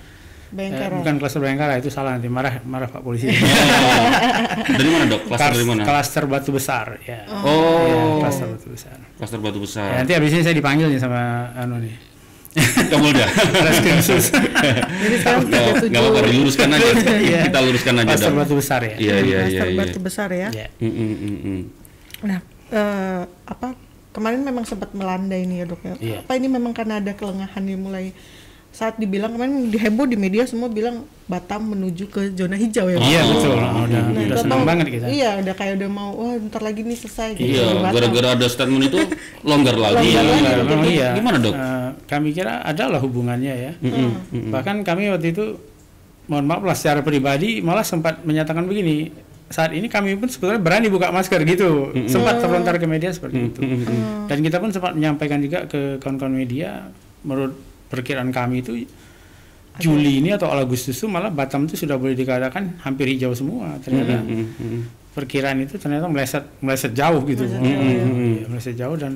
Bayangkara. 0.51 0.95
bukan 0.99 1.15
klaster 1.23 1.41
Bayangkara 1.41 1.73
itu 1.79 1.89
salah 1.89 2.19
nanti 2.19 2.27
marah 2.27 2.59
marah 2.67 2.91
Pak 2.91 3.01
polisi. 3.01 3.31
dari 4.79 4.89
mana 4.91 5.05
dok? 5.07 5.23
Klaster 5.31 5.53
dari 5.55 5.67
mana? 5.67 5.83
Klaster 5.87 6.25
batu 6.27 6.51
besar 6.51 6.87
ya. 7.07 7.23
Ya, 7.25 7.41
Oh. 7.47 8.19
klaster 8.21 8.51
batu 8.51 8.67
besar. 8.75 8.97
Klaster 9.17 9.39
batu 9.39 9.59
Ya, 9.59 9.65
besar. 9.65 9.89
nanti 10.03 10.13
habis 10.19 10.31
ini 10.35 10.43
saya 10.43 10.57
dipanggil 10.59 10.91
nih 10.91 11.01
sama 11.01 11.55
anu 11.55 11.79
nih. 11.79 11.95
Reskrim 13.69 14.01
Sus. 14.03 14.33
Jadi 14.33 15.17
sekarang 15.23 15.47
Nggak 15.47 15.63
37 15.79 15.91
nggak 15.93 16.01
apa-apa 16.03 16.21
diluruskan 16.27 16.69
aja. 16.75 16.89
Iya. 17.15 17.41
Kita 17.47 17.59
luruskan 17.63 17.95
aja 18.03 18.09
Klaster 18.09 18.33
batu 18.35 18.55
besar 18.59 18.81
ya. 18.83 18.95
Iya 18.99 18.99
iya 18.99 19.19
iya. 19.23 19.39
klaster 19.39 19.69
iya. 19.69 19.79
batu 19.79 19.99
besar 20.03 20.29
ya. 20.33 20.49
Ya. 20.51 20.67
Mm, 20.83 20.91
mm, 20.91 21.15
mm, 21.15 21.39
mm. 21.45 21.61
Nah, 22.27 22.41
eh, 22.73 23.23
apa 23.47 23.69
kemarin 24.11 24.41
memang 24.41 24.65
sempat 24.65 24.91
melanda 24.93 25.35
ini 25.35 25.61
ya 25.61 25.67
dok 25.67 25.83
ya. 25.83 25.95
Iya. 25.99 26.17
Apa 26.23 26.35
ini 26.35 26.49
memang 26.49 26.73
karena 26.73 26.99
ada 26.99 27.13
kelengahan 27.13 27.63
yang 27.63 27.81
mulai 27.81 28.13
saat 28.69 29.01
dibilang 29.01 29.33
kemarin 29.33 29.73
diheboh 29.73 30.05
di 30.05 30.15
media 30.15 30.45
semua 30.45 30.69
bilang 30.69 31.03
Batam 31.25 31.73
menuju 31.73 32.09
ke 32.09 32.33
zona 32.33 32.55
hijau 32.55 32.89
ya. 32.89 32.97
Iya 33.01 33.21
betul. 33.27 33.57
Oh, 33.57 33.85
udah 33.85 34.01
Nah, 34.01 34.13
udah 34.13 34.23
itu 34.25 34.37
senang 34.45 34.63
banget 34.65 34.87
kita. 34.93 35.07
Iya, 35.09 35.31
udah 35.41 35.55
kayak 35.57 35.73
udah 35.81 35.89
mau 35.89 36.11
wah 36.15 36.33
ntar 36.47 36.63
lagi 36.65 36.81
nih 36.85 36.97
selesai 36.97 37.29
gitu 37.37 37.49
Iya, 37.49 37.65
gara-gara 37.91 38.29
ada 38.37 38.47
statement 38.49 38.85
itu 38.87 38.99
longgar 39.49 39.77
lagi. 39.77 40.05
Iya, 40.09 40.21
Longgar 40.25 40.41
memang, 40.41 40.53
lagi. 40.57 40.69
memang 40.73 40.89
iya. 40.89 41.09
Gimana, 41.17 41.37
Dok? 41.41 41.55
Eh, 41.57 41.89
kami 42.07 42.29
kira 42.33 42.61
adalah 42.65 43.01
hubungannya 43.01 43.55
ya. 43.57 43.73
Mm-mm. 43.81 44.53
Bahkan 44.53 44.77
kami 44.85 45.13
waktu 45.13 45.37
itu, 45.37 45.45
mohon 46.29 46.45
maaf 46.45 46.61
lah 46.65 46.77
secara 46.77 47.01
pribadi 47.01 47.61
malah 47.61 47.85
sempat 47.85 48.21
menyatakan 48.25 48.65
begini. 48.65 49.13
Saat 49.49 49.73
ini 49.73 49.87
kami 49.87 50.13
pun 50.15 50.27
sebetulnya 50.27 50.57
berani 50.57 50.87
buka 50.87 51.09
masker 51.09 51.41
gitu. 51.43 51.89
Sempat 52.05 52.39
terlontar 52.39 52.77
ke 52.77 52.85
media 52.85 53.09
seperti 53.09 53.49
itu. 53.49 53.61
Dan 54.25 54.39
kita 54.39 54.57
pun 54.57 54.69
sempat 54.69 54.93
menyampaikan 54.93 55.39
juga 55.39 55.65
ke 55.65 55.97
kawan-kawan 55.99 56.35
media, 56.35 56.93
menurut 57.21 57.57
perkiraan 57.87 58.29
kami 58.29 58.61
itu 58.61 58.85
Juli 59.79 60.19
ini 60.19 60.35
atau 60.35 60.51
Agustus 60.51 60.93
itu 60.93 61.07
malah 61.07 61.31
Batam 61.31 61.65
itu 61.65 61.79
sudah 61.79 61.95
boleh 61.95 62.13
dikatakan 62.13 62.83
hampir 62.83 63.07
hijau 63.09 63.31
semua. 63.31 63.79
Ternyata 63.79 64.19
Mm, 64.19 64.47
mm. 64.51 64.81
perkiraan 65.15 65.59
itu 65.59 65.79
ternyata 65.79 66.07
meleset 66.07 66.45
meleset 66.59 66.93
jauh 66.93 67.23
gitu 67.25 67.43
Meleset 67.43 67.63
jauh, 67.65 67.83
iya, 67.83 68.45
meleset 68.45 68.77
jauh 68.77 68.97
dan 68.97 69.13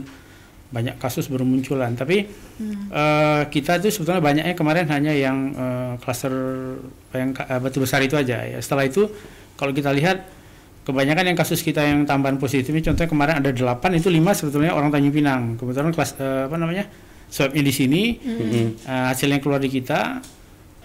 banyak 0.69 0.97
kasus 0.97 1.27
bermunculan 1.27 1.93
tapi 1.93 2.25
Hmm. 2.57 2.89
eh, 2.89 3.43
kita 3.47 3.77
itu 3.77 3.93
sebetulnya 3.93 4.19
banyaknya 4.19 4.55
kemarin 4.55 4.87
hanya 4.89 5.13
yang 5.13 5.53
eh, 5.53 5.93
klaster 5.99 6.33
yang 7.13 7.31
ka- 7.31 7.45
eh, 7.45 7.61
batu 7.61 7.79
besar 7.79 8.01
itu 8.01 8.15
aja 8.15 8.41
ya 8.41 8.57
setelah 8.57 8.83
itu 8.83 9.05
kalau 9.63 9.71
kita 9.71 9.95
lihat 9.95 10.27
kebanyakan 10.83 11.31
yang 11.31 11.39
kasus 11.39 11.63
kita 11.63 11.79
yang 11.87 12.03
tambahan 12.03 12.43
positifnya 12.43 12.91
contohnya 12.91 13.07
kemarin 13.07 13.35
ada 13.39 13.55
8 13.55 13.79
itu 13.95 14.11
5 14.11 14.19
sebetulnya 14.35 14.75
orang 14.75 14.91
Tanjung 14.91 15.15
Pinang 15.15 15.55
kebetulan 15.55 15.95
kelas 15.95 16.19
eh, 16.19 16.51
apa 16.51 16.59
namanya 16.59 16.91
swabnya 17.31 17.63
di 17.63 17.71
sini 17.71 18.03
Mm-mm. 18.19 18.83
eh, 18.83 19.05
hasilnya 19.15 19.39
keluar 19.39 19.63
di 19.63 19.71
kita 19.71 20.19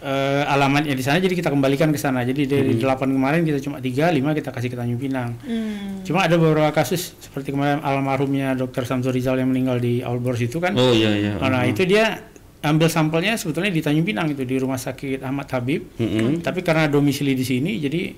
eh, 0.05 0.53
alamatnya 0.53 0.93
di 0.93 1.01
sana 1.01 1.17
jadi 1.17 1.33
kita 1.33 1.49
kembalikan 1.49 1.89
ke 1.89 1.97
sana 1.97 2.21
jadi 2.21 2.45
dari 2.45 2.77
8 2.77 2.85
kemarin 3.09 3.41
kita 3.41 3.57
cuma 3.65 3.81
3 3.81 4.13
5 4.13 4.37
kita 4.37 4.49
kasih 4.53 4.69
ke 4.69 4.77
Tanjung 4.77 5.01
Pinang 5.01 5.33
Hmm. 5.41 6.05
Cuma 6.05 6.23
ada 6.23 6.39
beberapa 6.39 6.71
kasus 6.71 7.17
seperti 7.19 7.51
kemarin 7.51 7.83
almarhumnya 7.83 8.55
Dr. 8.55 8.87
Samsul 8.87 9.11
Rizal 9.11 9.41
yang 9.41 9.51
meninggal 9.51 9.75
di 9.81 9.99
Aalborz 9.99 10.39
itu 10.39 10.61
kan. 10.63 10.71
Oh 10.79 10.95
iya 10.95 11.11
iya. 11.11 11.31
Nah, 11.35 11.67
itu 11.67 11.83
dia 11.83 12.31
ambil 12.63 12.87
sampelnya 12.87 13.35
sebetulnya 13.35 13.75
di 13.75 13.83
Tanjung 13.83 14.07
Pinang 14.07 14.31
itu 14.31 14.47
di 14.47 14.55
Rumah 14.55 14.79
Sakit 14.79 15.19
Ahmad 15.19 15.51
Habib. 15.51 15.83
Mm-mm. 15.99 16.39
Tapi 16.39 16.63
karena 16.63 16.87
domisili 16.87 17.35
di 17.35 17.43
sini 17.43 17.75
jadi 17.75 18.15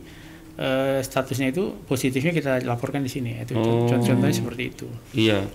eh, 0.59 0.99
statusnya 0.99 1.49
itu 1.49 1.71
positifnya 1.83 2.29
kita 2.29 2.59
laporkan 2.63 2.99
di 2.99 3.07
sini. 3.07 3.39
Itu 3.39 3.55
Oh. 3.55 3.87
contoh-contohnya 3.87 4.35
seperti 4.35 4.63
itu. 4.67 4.87
Iya. 5.13 5.47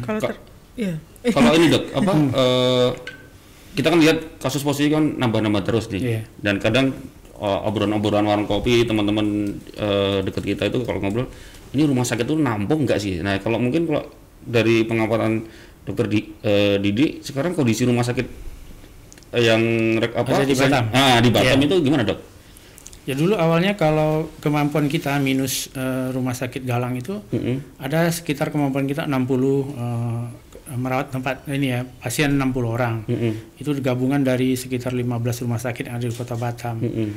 Kalau 0.00 0.18
Ka- 0.18 0.30
ter 0.30 0.36
iya. 0.74 0.94
Kalau 1.24 1.50
ini 1.52 1.66
dok, 1.68 1.84
apa? 1.98 2.12
eh, 2.14 2.88
kita 3.72 3.88
kan 3.88 3.98
lihat 3.98 4.18
kasus 4.38 4.62
positif 4.62 4.92
kan 4.92 5.18
nambah-nambah 5.18 5.62
terus 5.62 5.90
nih. 5.90 6.00
Iya. 6.00 6.20
Dan 6.38 6.56
kadang 6.56 6.94
eh, 7.34 7.60
obrolan-obrolan 7.62 8.22
warung 8.22 8.46
kopi 8.46 8.82
teman-teman 8.82 9.26
eh, 9.74 10.18
deket 10.22 10.44
kita 10.46 10.62
itu 10.66 10.80
kalau 10.82 10.98
ngobrol, 10.98 11.26
ini 11.70 11.82
rumah 11.82 12.04
sakit 12.04 12.22
tuh 12.22 12.36
nampung 12.36 12.86
nggak 12.86 12.96
sih? 12.96 13.18
Nah 13.18 13.36
kalau 13.38 13.58
mungkin 13.58 13.84
kalau 13.84 14.06
dari 14.42 14.82
pengamatan 14.82 15.46
dokter 15.82 16.06
di, 16.06 16.22
eh, 16.40 16.78
Didi, 16.78 17.18
sekarang 17.18 17.52
kondisi 17.52 17.82
rumah 17.82 18.02
sakit 18.02 18.26
yang 19.34 19.62
rek 19.98 20.12
apa? 20.12 20.28
Ada 20.30 20.44
di 20.44 20.54
Batam. 20.54 20.84
Ah 20.92 21.16
di 21.18 21.30
Batam 21.30 21.56
Iya. 21.56 21.66
itu 21.66 21.76
gimana 21.80 22.02
dok? 22.04 22.18
Ya 23.02 23.18
dulu 23.18 23.34
awalnya 23.34 23.74
kalau 23.74 24.30
kemampuan 24.38 24.86
kita 24.86 25.18
minus 25.18 25.66
eh, 25.74 26.08
rumah 26.10 26.32
sakit 26.32 26.62
Galang 26.62 26.94
itu 26.94 27.18
Mm-mm. 27.28 27.82
ada 27.82 28.06
sekitar 28.06 28.54
kemampuan 28.54 28.86
kita 28.86 29.04
60 29.04 29.10
eh, 29.10 30.22
merawat 30.72 31.10
tempat 31.10 31.44
ini 31.50 31.66
ya 31.68 31.80
pasien 31.82 32.38
60 32.38 32.62
orang. 32.62 33.02
Mm-mm. 33.04 33.58
Itu 33.58 33.74
gabungan 33.76 34.22
dari 34.22 34.54
sekitar 34.54 34.94
15 34.94 35.10
rumah 35.42 35.58
sakit 35.58 35.90
yang 35.90 35.98
ada 35.98 36.06
di 36.06 36.14
Kota 36.14 36.38
Batam. 36.38 36.78
Mm-mm. 36.78 37.08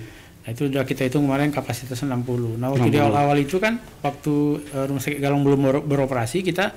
Nah, 0.42 0.50
itu 0.50 0.70
udah 0.70 0.84
kita 0.84 1.06
hitung 1.06 1.26
kemarin 1.26 1.50
kapasitasnya 1.50 2.10
60. 2.12 2.58
Nah, 2.58 2.70
waktu 2.70 2.90
di 2.90 2.98
60. 2.98 3.06
awal-awal 3.06 3.38
itu 3.38 3.58
kan 3.58 3.78
waktu 4.02 4.34
eh, 4.68 4.86
rumah 4.86 5.02
sakit 5.02 5.18
Galang 5.18 5.42
belum 5.42 5.60
ber- 5.62 5.86
beroperasi, 5.86 6.42
kita 6.42 6.74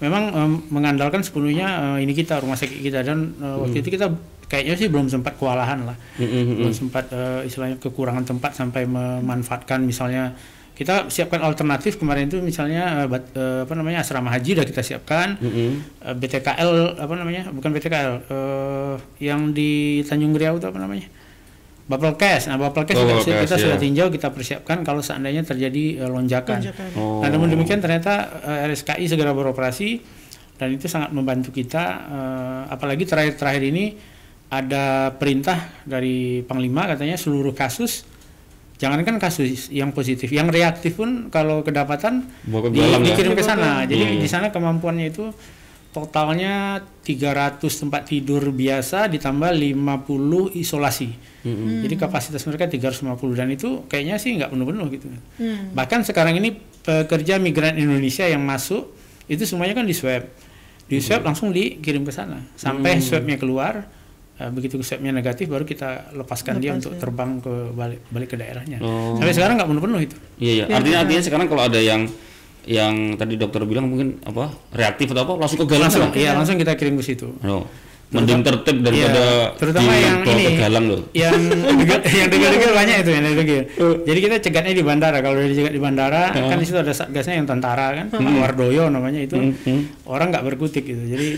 memang 0.00 0.22
em, 0.32 0.52
mengandalkan 0.68 1.20
sepenuhnya 1.20 1.96
eh, 1.96 2.04
ini 2.04 2.12
kita 2.12 2.40
rumah 2.40 2.56
sakit 2.56 2.76
kita 2.76 3.00
dan 3.02 3.32
eh, 3.36 3.56
waktu 3.56 3.80
itu 3.80 3.88
kita 3.90 4.12
kayaknya 4.50 4.74
sih 4.74 4.90
belum 4.90 5.06
sempat 5.06 5.38
kewalahan 5.38 5.86
lah. 5.86 5.94
Mm-mm. 6.18 6.58
Belum 6.58 6.74
sempat 6.74 7.06
eh, 7.08 7.46
istilahnya 7.46 7.78
kekurangan 7.78 8.26
tempat 8.26 8.50
sampai 8.52 8.82
memanfaatkan 8.84 9.78
misalnya 9.80 10.34
kita 10.74 11.06
siapkan 11.06 11.38
alternatif 11.38 11.96
kemarin 11.96 12.26
itu 12.26 12.40
misalnya 12.40 13.04
eh, 13.04 13.08
bat- 13.08 13.30
eh, 13.32 13.62
apa 13.62 13.72
namanya 13.72 14.00
asrama 14.00 14.28
haji 14.28 14.56
udah 14.56 14.66
kita 14.66 14.82
siapkan 14.82 15.38
Mm-mm. 15.38 15.70
Eh, 16.02 16.14
BTKL 16.14 16.98
apa 16.98 17.14
namanya 17.14 17.46
bukan 17.48 17.70
BTKL 17.70 18.12
eh, 18.26 18.94
yang 19.22 19.52
di 19.52 20.02
Tanjung 20.02 20.34
Riau 20.34 20.56
itu 20.56 20.66
apa 20.66 20.76
namanya 20.76 21.06
Bapelkes 21.84 22.46
nah 22.46 22.56
Bapelkes 22.56 22.94
Oh, 22.94 23.02
Bapelkes, 23.02 23.44
kita 23.44 23.56
sudah 23.58 23.76
ya. 23.76 23.82
tinjau 23.82 24.06
kita 24.08 24.30
persiapkan 24.30 24.80
kalau 24.80 24.98
seandainya 24.98 25.42
terjadi 25.42 26.00
eh, 26.00 26.08
lonjakan. 26.08 26.62
Lonjakan. 26.62 26.88
Oh. 26.94 27.18
Nah 27.20 27.28
namun 27.28 27.50
demikian 27.50 27.78
ternyata 27.78 28.30
eh, 28.40 28.66
RSKI 28.66 29.04
segera 29.04 29.30
beroperasi 29.30 30.00
dan 30.56 30.70
itu 30.70 30.86
sangat 30.86 31.10
membantu 31.10 31.50
kita 31.50 31.82
eh, 32.08 32.62
apalagi 32.70 33.04
terakhir-terakhir 33.04 33.62
ini 33.68 33.84
ada 34.50 35.14
perintah 35.14 35.56
dari 35.82 36.42
Panglima 36.42 36.84
katanya 36.84 37.14
seluruh 37.14 37.54
kasus 37.54 38.02
jangankan 38.76 39.16
kasus 39.16 39.68
yang 39.68 39.92
positif 39.92 40.26
yang 40.28 40.48
reaktif 40.48 40.96
pun 40.96 41.28
kalau 41.28 41.60
kedapatan 41.60 42.26
di- 42.72 42.80
ya? 42.80 42.98
dikirim 42.98 43.32
ke 43.32 43.44
sana. 43.44 43.84
Jadi 43.84 43.94
Iya, 43.94 44.10
iya. 44.10 44.20
di 44.20 44.26
sana 44.26 44.48
kemampuannya 44.48 45.06
itu 45.06 45.30
totalnya 45.90 46.78
300 47.02 47.58
tempat 47.60 48.06
tidur 48.06 48.40
biasa 48.48 49.10
ditambah 49.10 49.50
50 49.50 50.06
isolasi. 50.54 51.10
Mm-mm. 51.42 51.82
Jadi 51.82 51.94
kapasitas 51.96 52.46
mereka 52.46 52.70
350 52.70 53.34
dan 53.34 53.50
itu 53.50 53.84
kayaknya 53.84 54.16
sih 54.16 54.34
nggak 54.34 54.48
penuh-penuh 54.48 54.86
gitu. 54.88 55.06
Hmm. 55.36 55.74
Bahkan 55.74 56.06
sekarang 56.06 56.38
ini 56.38 56.54
pekerja 56.80 57.36
migran 57.36 57.74
Indonesia 57.74 58.24
yang 58.24 58.40
masuk 58.40 58.86
itu 59.26 59.42
semuanya 59.44 59.74
kan 59.74 59.84
di 59.84 59.92
swab. 59.92 60.24
Di 60.86 60.98
swab 60.98 61.22
langsung 61.22 61.50
dikirim 61.50 62.02
ke 62.02 62.10
sana. 62.10 62.38
Sampai 62.54 63.02
swabnya 63.02 63.36
keluar 63.36 63.84
begitu 64.48 64.80
swabnya 64.80 65.12
negatif 65.12 65.44
baru 65.46 65.62
kita 65.62 65.88
lepaskan 66.14 66.56
dia 66.56 66.72
Lepas, 66.72 66.80
untuk 66.80 66.92
ya. 66.92 66.98
terbang 66.98 67.30
ke 67.36 67.52
balik 67.70 68.00
balik 68.08 68.28
ke 68.28 68.36
daerahnya. 68.36 68.80
Oh. 68.80 69.12
Sampai 69.14 69.36
sekarang 69.36 69.54
nggak 69.54 69.68
penuh-penuh 69.68 70.00
itu. 70.00 70.16
Iya, 70.38 70.52
iya. 70.54 70.64
Ya, 70.64 70.74
Artinya 70.74 70.96
benar. 70.96 71.04
artinya 71.04 71.22
sekarang 71.22 71.46
kalau 71.46 71.62
ada 71.62 71.76
yang 71.76 72.00
yang 72.62 72.94
tadi 73.16 73.34
dokter 73.34 73.60
bilang 73.64 73.84
mungkin 73.86 74.20
apa 74.22 74.48
reaktif 74.70 75.10
atau 75.10 75.24
apa 75.24 75.32
langsung 75.38 75.58
ke 75.58 75.66
galang 75.66 75.88
Langsung, 75.88 76.08
iya 76.14 76.32
langsung 76.32 76.56
kita 76.56 76.72
kirim 76.74 76.94
ke 76.94 77.02
situ. 77.02 77.32
Oh, 77.40 77.64
mending 78.10 78.42
tertib 78.42 78.80
daripada 78.80 79.16
Iya, 79.16 79.54
terutama 79.54 79.90
yang 79.94 80.18
ini. 80.24 80.44
ke 80.44 80.52
galang 80.58 80.84
loh. 80.86 81.00
yang 81.10 81.36
yang 82.18 82.28
degil-degil 82.28 82.72
banyak 82.74 82.96
itu 83.00 83.10
yang 83.10 83.24
degil. 83.24 83.62
Jadi 84.02 84.18
kita 84.20 84.36
cegatnya 84.40 84.74
di 84.74 84.82
bandara. 84.82 85.18
Kalau 85.18 85.34
udah 85.36 85.46
dicegat 85.46 85.72
di 85.72 85.78
bandara, 85.78 86.22
kan 86.30 86.56
di 86.56 86.66
situ 86.66 86.76
ada 86.76 86.90
satgasnya 86.90 87.38
yang 87.38 87.46
tentara 87.46 87.94
kan, 87.94 88.06
Pak 88.08 88.18
Wardoyo 88.20 88.88
namanya 88.88 89.20
itu. 89.20 89.38
Hmm. 89.38 89.88
Orang 90.04 90.28
nggak 90.28 90.44
berkutik 90.44 90.84
gitu. 90.84 91.00
Jadi 91.00 91.28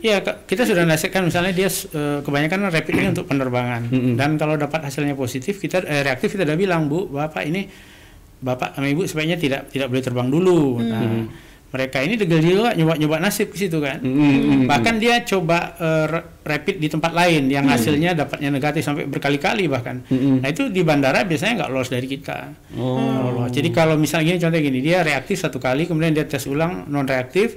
ya 0.00 0.18
ke- 0.18 0.44
kita 0.46 0.64
sudah 0.64 0.82
nasihatkan 0.82 1.22
misalnya 1.22 1.52
dia 1.52 1.68
eh, 1.68 2.18
kebanyakan 2.18 2.68
rapid 2.68 2.94
ini 2.94 3.08
untuk 3.10 3.26
penerbangan. 3.26 3.86
Dan 4.14 4.34
kalau 4.34 4.54
dapat 4.54 4.80
hasilnya 4.82 5.14
positif, 5.14 5.56
kita 5.56 5.80
eh, 5.82 6.02
reaktif 6.02 6.32
kita 6.32 6.42
udah 6.42 6.56
bilang, 6.56 6.86
"Bu, 6.86 7.06
Bapak 7.06 7.44
ini 7.44 7.68
Bapak 8.36 8.72
sama 8.72 8.86
Ibu 8.86 9.04
sebaiknya 9.04 9.36
tidak 9.36 9.68
tidak 9.68 9.86
boleh 9.86 10.00
terbang 10.00 10.28
dulu." 10.28 10.80
Nah, 10.80 11.28
mereka 11.70 12.00
ini 12.00 12.16
degil 12.16 12.42
juga 12.42 12.72
nyoba-nyoba 12.72 13.20
nasib 13.20 13.48
ke 13.48 13.60
situ 13.60 13.78
kan. 13.78 14.02
Bahkan 14.66 14.94
dia 14.96 15.22
coba 15.22 15.78
ra- 16.04 16.26
rapid 16.42 16.76
di 16.76 16.88
tempat 16.88 17.12
lain 17.12 17.46
yang 17.46 17.62
hasilnya 17.64 18.10
dapatnya 18.16 18.50
negatif 18.50 18.82
sampai 18.82 19.06
berkali-kali 19.06 19.68
bahkan. 19.68 20.02
Nah 20.10 20.48
itu 20.48 20.66
di 20.66 20.82
bandara 20.82 21.22
biasanya 21.22 21.60
nggak 21.60 21.70
lolos 21.70 21.86
dari 21.88 22.08
kita. 22.08 22.50
Oh. 22.74 22.98
Lolos. 22.98 23.52
Jadi 23.52 23.70
kalau 23.70 23.94
misalnya 23.94 24.34
gini 24.34 24.40
contoh 24.40 24.58
gini 24.58 24.80
dia 24.80 24.98
reaktif 25.00 25.38
satu 25.38 25.56
kali 25.56 25.84
kemudian 25.84 26.10
dia 26.10 26.26
tes 26.26 26.42
ulang 26.44 26.88
non 26.88 27.06
reaktif 27.06 27.54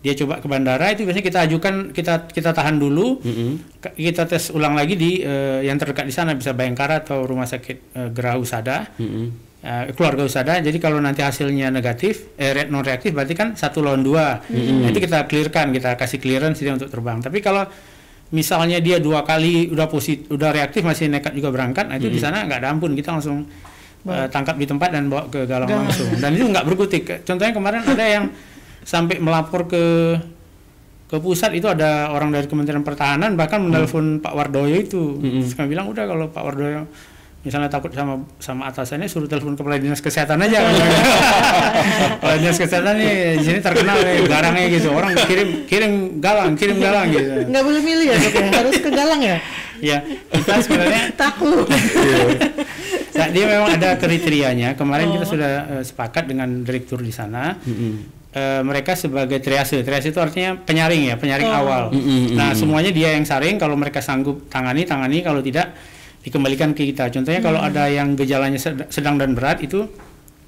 dia 0.00 0.16
coba 0.16 0.40
ke 0.40 0.48
bandara 0.48 0.96
itu 0.96 1.04
biasanya 1.04 1.26
kita 1.28 1.40
ajukan 1.44 1.74
kita 1.92 2.24
kita 2.32 2.56
tahan 2.56 2.80
dulu. 2.80 3.20
Mm-mm. 3.20 3.52
Ka- 3.84 3.92
kita 3.92 4.24
tes 4.24 4.48
ulang 4.48 4.72
lagi 4.72 4.96
di 4.96 5.20
eh, 5.20 5.60
yang 5.68 5.76
terdekat 5.76 6.08
di 6.08 6.14
sana 6.16 6.32
bisa 6.32 6.56
Bayangkara 6.56 7.04
atau 7.04 7.28
rumah 7.28 7.44
sakit 7.44 7.76
eh, 7.92 8.08
Geraha 8.08 8.40
Usada. 8.40 8.88
Mm-mm. 8.96 9.26
eh, 9.60 9.92
keluarga 9.92 10.24
Usada. 10.24 10.56
Jadi 10.56 10.80
kalau 10.80 11.04
nanti 11.04 11.20
hasilnya 11.20 11.68
negatif 11.68 12.32
eh 12.40 12.64
non 12.72 12.80
reaktif 12.80 13.12
berarti 13.12 13.36
kan 13.36 13.52
satu 13.52 13.84
lawan 13.84 14.00
dua. 14.00 14.40
Nah, 14.48 14.88
itu 14.88 15.04
kita 15.04 15.28
clearkan 15.28 15.68
kita 15.76 16.00
kasih 16.00 16.16
clearance 16.16 16.64
dia 16.64 16.72
untuk 16.72 16.88
terbang. 16.88 17.20
Tapi 17.20 17.44
kalau 17.44 17.68
misalnya 18.32 18.80
dia 18.80 19.02
dua 19.04 19.20
kali 19.20 19.68
udah 19.68 19.84
positif 19.84 20.32
udah 20.32 20.48
reaktif 20.48 20.80
masih 20.80 21.10
nekat 21.10 21.34
juga 21.34 21.50
berangkat 21.50 21.90
nah 21.90 21.98
itu 21.98 22.08
di 22.08 22.16
sana 22.16 22.48
nggak 22.48 22.58
ada 22.64 22.72
ampun. 22.72 22.96
Kita 22.96 23.20
langsung 23.20 23.44
eh, 24.08 24.26
tangkap 24.32 24.56
di 24.56 24.64
tempat 24.64 24.96
dan 24.96 25.12
bawa 25.12 25.28
ke 25.28 25.44
galang 25.44 25.68
Galang. 25.68 25.92
langsung. 25.92 26.08
Dan 26.16 26.30
itu 26.40 26.48
nggak 26.48 26.64
berkutik. 26.64 27.04
Contohnya 27.28 27.52
kemarin 27.52 27.84
ada 27.84 28.06
yang 28.08 28.26
sampai 28.82 29.18
melapor 29.18 29.66
ke 29.66 29.84
ke 31.06 31.18
pusat 31.18 31.50
itu 31.52 31.66
ada 31.66 32.14
orang 32.14 32.30
dari 32.30 32.46
Kementerian 32.46 32.86
Pertahanan 32.86 33.34
bahkan 33.34 33.58
menelpon 33.60 34.22
Pak 34.22 34.30
Wardoyo 34.30 34.78
itu. 34.78 35.18
Terus 35.18 35.54
kami 35.54 35.74
bilang 35.74 35.90
udah 35.90 36.06
kalau 36.06 36.30
Pak 36.30 36.38
Wardoyo 36.40 36.86
misalnya 37.40 37.72
takut 37.72 37.88
sama 37.90 38.20
sama 38.36 38.68
atasannya 38.68 39.08
suruh 39.08 39.24
telepon 39.24 39.56
kepala 39.56 39.80
dinas 39.80 40.04
kesehatan 40.04 40.44
aja 40.44 40.60
kepala 42.20 42.36
dinas 42.36 42.60
kesehatan 42.60 43.00
nih 43.00 43.40
di 43.40 43.44
sini 43.48 43.58
terkenal 43.64 43.96
nih 43.96 44.28
garangnya 44.28 44.68
gitu 44.68 44.92
orang 44.92 45.16
kirim 45.24 45.64
kirim 45.64 45.92
galang 46.20 46.52
kirim 46.52 46.76
galang 46.76 47.08
gitu 47.08 47.48
Nggak 47.48 47.64
boleh 47.64 47.80
milih 47.80 48.06
ya 48.06 48.16
ya, 48.20 48.44
harus 48.52 48.76
ke 48.76 48.90
Galang 48.92 49.20
ya. 49.24 49.36
ya 49.80 49.96
kita 50.28 50.60
sebenarnya 50.60 51.02
Takut. 51.24 51.64
Nah, 53.10 53.28
dia 53.32 53.44
memang 53.48 53.72
ada 53.72 53.96
kriterianya. 53.96 54.76
Kemarin 54.76 55.08
kita 55.08 55.24
Oh. 55.24 55.32
sudah 55.32 55.50
eh, 55.80 55.84
sepakat 55.84 56.28
dengan 56.28 56.60
direktur 56.60 57.00
di 57.00 57.08
sana. 57.08 57.56
Mm-mm. 57.64 58.19
Eh, 58.30 58.62
mereka 58.62 58.94
sebagai 58.94 59.42
triase. 59.42 59.82
Triase 59.82 60.14
itu 60.14 60.22
artinya 60.22 60.54
penyaring 60.54 61.10
ya, 61.10 61.18
penyaring 61.18 61.50
Oh. 61.50 61.60
awal. 61.60 61.82
Mm-mm, 61.90 62.38
Nah, 62.38 62.54
mm-mm. 62.54 62.54
semuanya 62.54 62.90
dia 62.90 63.10
yang 63.12 63.26
saring. 63.26 63.58
Kalau 63.58 63.74
mereka 63.74 63.98
sanggup 63.98 64.46
tangani, 64.46 64.86
tangani. 64.86 65.18
Kalau 65.18 65.42
tidak, 65.42 65.74
dikembalikan 66.20 66.70
ke 66.70 66.86
kita. 66.86 67.10
Contohnya 67.10 67.40
kalau 67.40 67.58
ada 67.58 67.88
yang 67.88 68.14
gejalanya 68.14 68.54
sed- 68.54 68.86
sedang 68.88 69.16
dan 69.16 69.34
berat 69.34 69.58
itu 69.60 69.82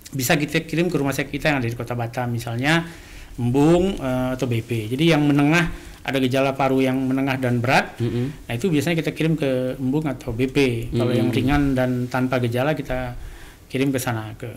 bisa 0.08 0.36
kita 0.36 0.62
kirim 0.62 0.86
ke 0.86 0.94
rumah 0.94 1.10
sakit 1.10 1.32
kita 1.32 1.48
yang 1.48 1.58
ada 1.58 1.66
di 1.66 1.74
Kota 1.74 1.96
Batam, 1.96 2.30
misalnya 2.30 2.86
embung 3.34 3.96
eh, 3.96 4.28
atau 4.30 4.46
BP. 4.46 4.86
Jadi 4.88 5.04
yang 5.08 5.24
menengah 5.24 5.72
ada 6.02 6.18
gejala 6.18 6.52
paru 6.52 6.78
yang 6.78 6.98
menengah 6.98 7.34
dan 7.36 7.58
berat, 7.58 7.94
Mm-mm. 7.96 8.46
Nah 8.46 8.52
itu 8.52 8.68
biasanya 8.68 8.94
kita 8.96 9.10
kirim 9.10 9.34
ke 9.34 9.74
embung 9.74 10.04
atau 10.04 10.30
BP. 10.30 10.90
Kalau 10.92 11.10
yang 11.10 11.30
ringan 11.30 11.72
dan 11.72 12.06
tanpa 12.06 12.38
gejala 12.38 12.74
kita 12.74 13.18
kirim 13.66 13.88
ke 13.88 13.98
sana 13.98 14.34
ke. 14.36 14.50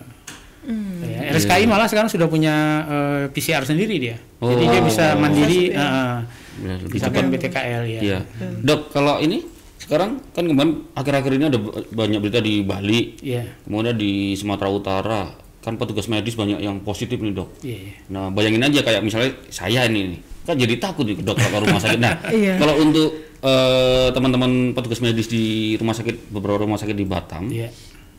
Hmm. 0.66 1.02
Ya, 1.02 1.32
RSKI 1.32 1.66
malah 1.66 1.86
sekarang 1.86 2.08
sudah 2.08 2.26
punya 2.26 2.54
eh, 2.84 3.24
PCR 3.30 3.62
sendiri 3.62 3.96
dia. 3.96 4.18
Oh. 4.38 4.50
Jadi 4.50 4.66
dia 4.68 4.82
bisa 4.82 5.06
Oh. 5.14 5.20
mandiri, 5.20 5.70
ya. 5.70 5.78
eh, 5.78 6.16
Benar, 6.56 6.78
lebih 6.82 6.94
bisa 6.94 7.08
kan 7.08 7.26
BTKL 7.28 7.84
ya. 7.86 8.00
Iya. 8.02 8.20
Dok, 8.60 8.90
kalau 8.90 9.20
ini 9.20 9.44
sekarang 9.78 10.18
kan 10.32 10.44
kemarin 10.44 10.72
akhir-akhir 10.92 11.32
ini 11.34 11.46
ada 11.46 11.60
banyak 11.92 12.20
berita 12.20 12.40
di 12.40 12.62
Bali, 12.62 13.20
Iya, 13.20 13.62
kemudian 13.62 13.94
di 13.94 14.34
Sumatera 14.34 14.68
Utara, 14.68 15.22
kan 15.60 15.76
petugas 15.76 16.06
medis 16.06 16.34
banyak 16.34 16.58
yang 16.60 16.80
positif 16.80 17.18
nih 17.18 17.34
dok. 17.34 17.50
iya. 17.62 17.78
iya. 17.80 17.94
Nah, 18.08 18.30
bayangin 18.30 18.62
aja 18.62 18.82
kayak 18.82 19.02
misalnya 19.02 19.34
saya 19.48 19.86
ini 19.86 20.18
kan 20.42 20.54
jadi 20.54 20.78
takut 20.78 21.04
nih 21.04 21.18
dok 21.18 21.36
kalau 21.36 21.58
ke 21.60 21.68
rumah 21.68 21.80
sakit. 21.80 22.00
Nah, 22.00 22.16
Iya. 22.32 22.56
kalau 22.56 22.78
untuk 22.80 23.10
eh, 23.40 24.08
teman-teman 24.10 24.52
petugas 24.72 24.98
medis 25.00 25.26
di 25.26 25.44
rumah 25.76 25.94
sakit 25.94 26.30
beberapa 26.30 26.62
rumah 26.62 26.78
sakit 26.78 26.94
di 26.94 27.04
Batam, 27.04 27.46
Iya. 27.48 27.70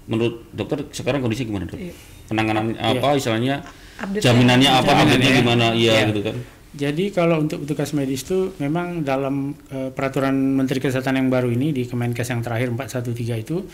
Menurut 0.06 0.46
dokter 0.54 0.86
sekarang 0.90 1.22
kondisi 1.22 1.46
gimana 1.46 1.66
dok? 1.66 1.78
Iya. 1.78 1.94
Penanganan 2.26 2.74
apa 2.74 3.08
istilahnya? 3.14 3.62
Update 3.96 4.22
Jaminannya 4.22 4.70
apa? 4.70 4.90
Jaminannya 4.92 5.30
ya. 5.30 5.36
gimana? 5.42 5.66
Iya 5.74 5.92
Iya. 5.92 6.06
gitu 6.10 6.22
kan? 6.22 6.36
Jadi 6.76 7.04
kalau 7.08 7.40
untuk 7.40 7.64
petugas 7.64 7.96
medis 7.96 8.20
itu 8.28 8.52
memang 8.60 9.00
dalam 9.00 9.56
eh, 9.72 9.88
peraturan 9.88 10.36
Menteri 10.36 10.76
Kesehatan 10.76 11.16
yang 11.16 11.28
baru 11.32 11.48
ini 11.48 11.72
di 11.72 11.88
Kemenkes 11.88 12.28
yang 12.28 12.44
terakhir 12.44 12.68
413 12.68 13.44
itu 13.44 13.64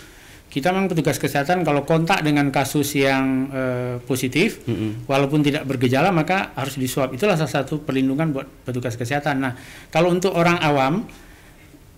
kita 0.53 0.69
memang 0.69 0.93
petugas 0.93 1.17
kesehatan 1.17 1.65
kalau 1.65 1.89
kontak 1.89 2.21
dengan 2.21 2.53
kasus 2.53 2.93
yang 2.93 3.49
eh, 3.49 3.97
positif 4.05 4.61
Mm-mm. 4.69 5.09
walaupun 5.09 5.41
tidak 5.41 5.65
bergejala 5.65 6.13
maka 6.13 6.53
harus 6.55 6.77
diswab 6.77 7.11
itulah 7.17 7.41
salah 7.41 7.65
satu 7.65 7.81
perlindungan 7.83 8.31
buat 8.31 8.47
petugas 8.69 8.95
kesehatan. 8.95 9.41
Nah 9.41 9.57
kalau 9.89 10.13
untuk 10.13 10.31
orang 10.37 10.61
awam 10.61 11.09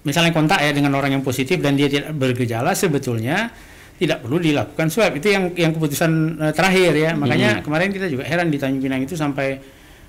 misalnya 0.06 0.30
kontak 0.30 0.62
ya 0.62 0.70
dengan 0.70 0.94
orang 0.94 1.18
yang 1.18 1.24
positif 1.26 1.58
dan 1.58 1.74
dia 1.74 1.90
tidak 1.90 2.14
bergejala 2.14 2.72
sebetulnya 2.78 3.50
tidak 3.94 4.26
perlu 4.26 4.38
dilakukan. 4.38 4.86
Swab 4.90 5.14
itu 5.14 5.30
yang 5.30 5.54
yang 5.54 5.70
keputusan 5.70 6.10
eh, 6.40 6.52
terakhir 6.52 6.92
ya. 6.92 7.10
Makanya 7.14 7.62
kemarin 7.62 7.94
kita 7.94 8.06
juga 8.06 8.26
heran 8.26 8.50
di 8.50 8.58
Tanjung 8.58 8.82
Pinang 8.82 9.02
itu 9.02 9.14
sampai 9.14 9.58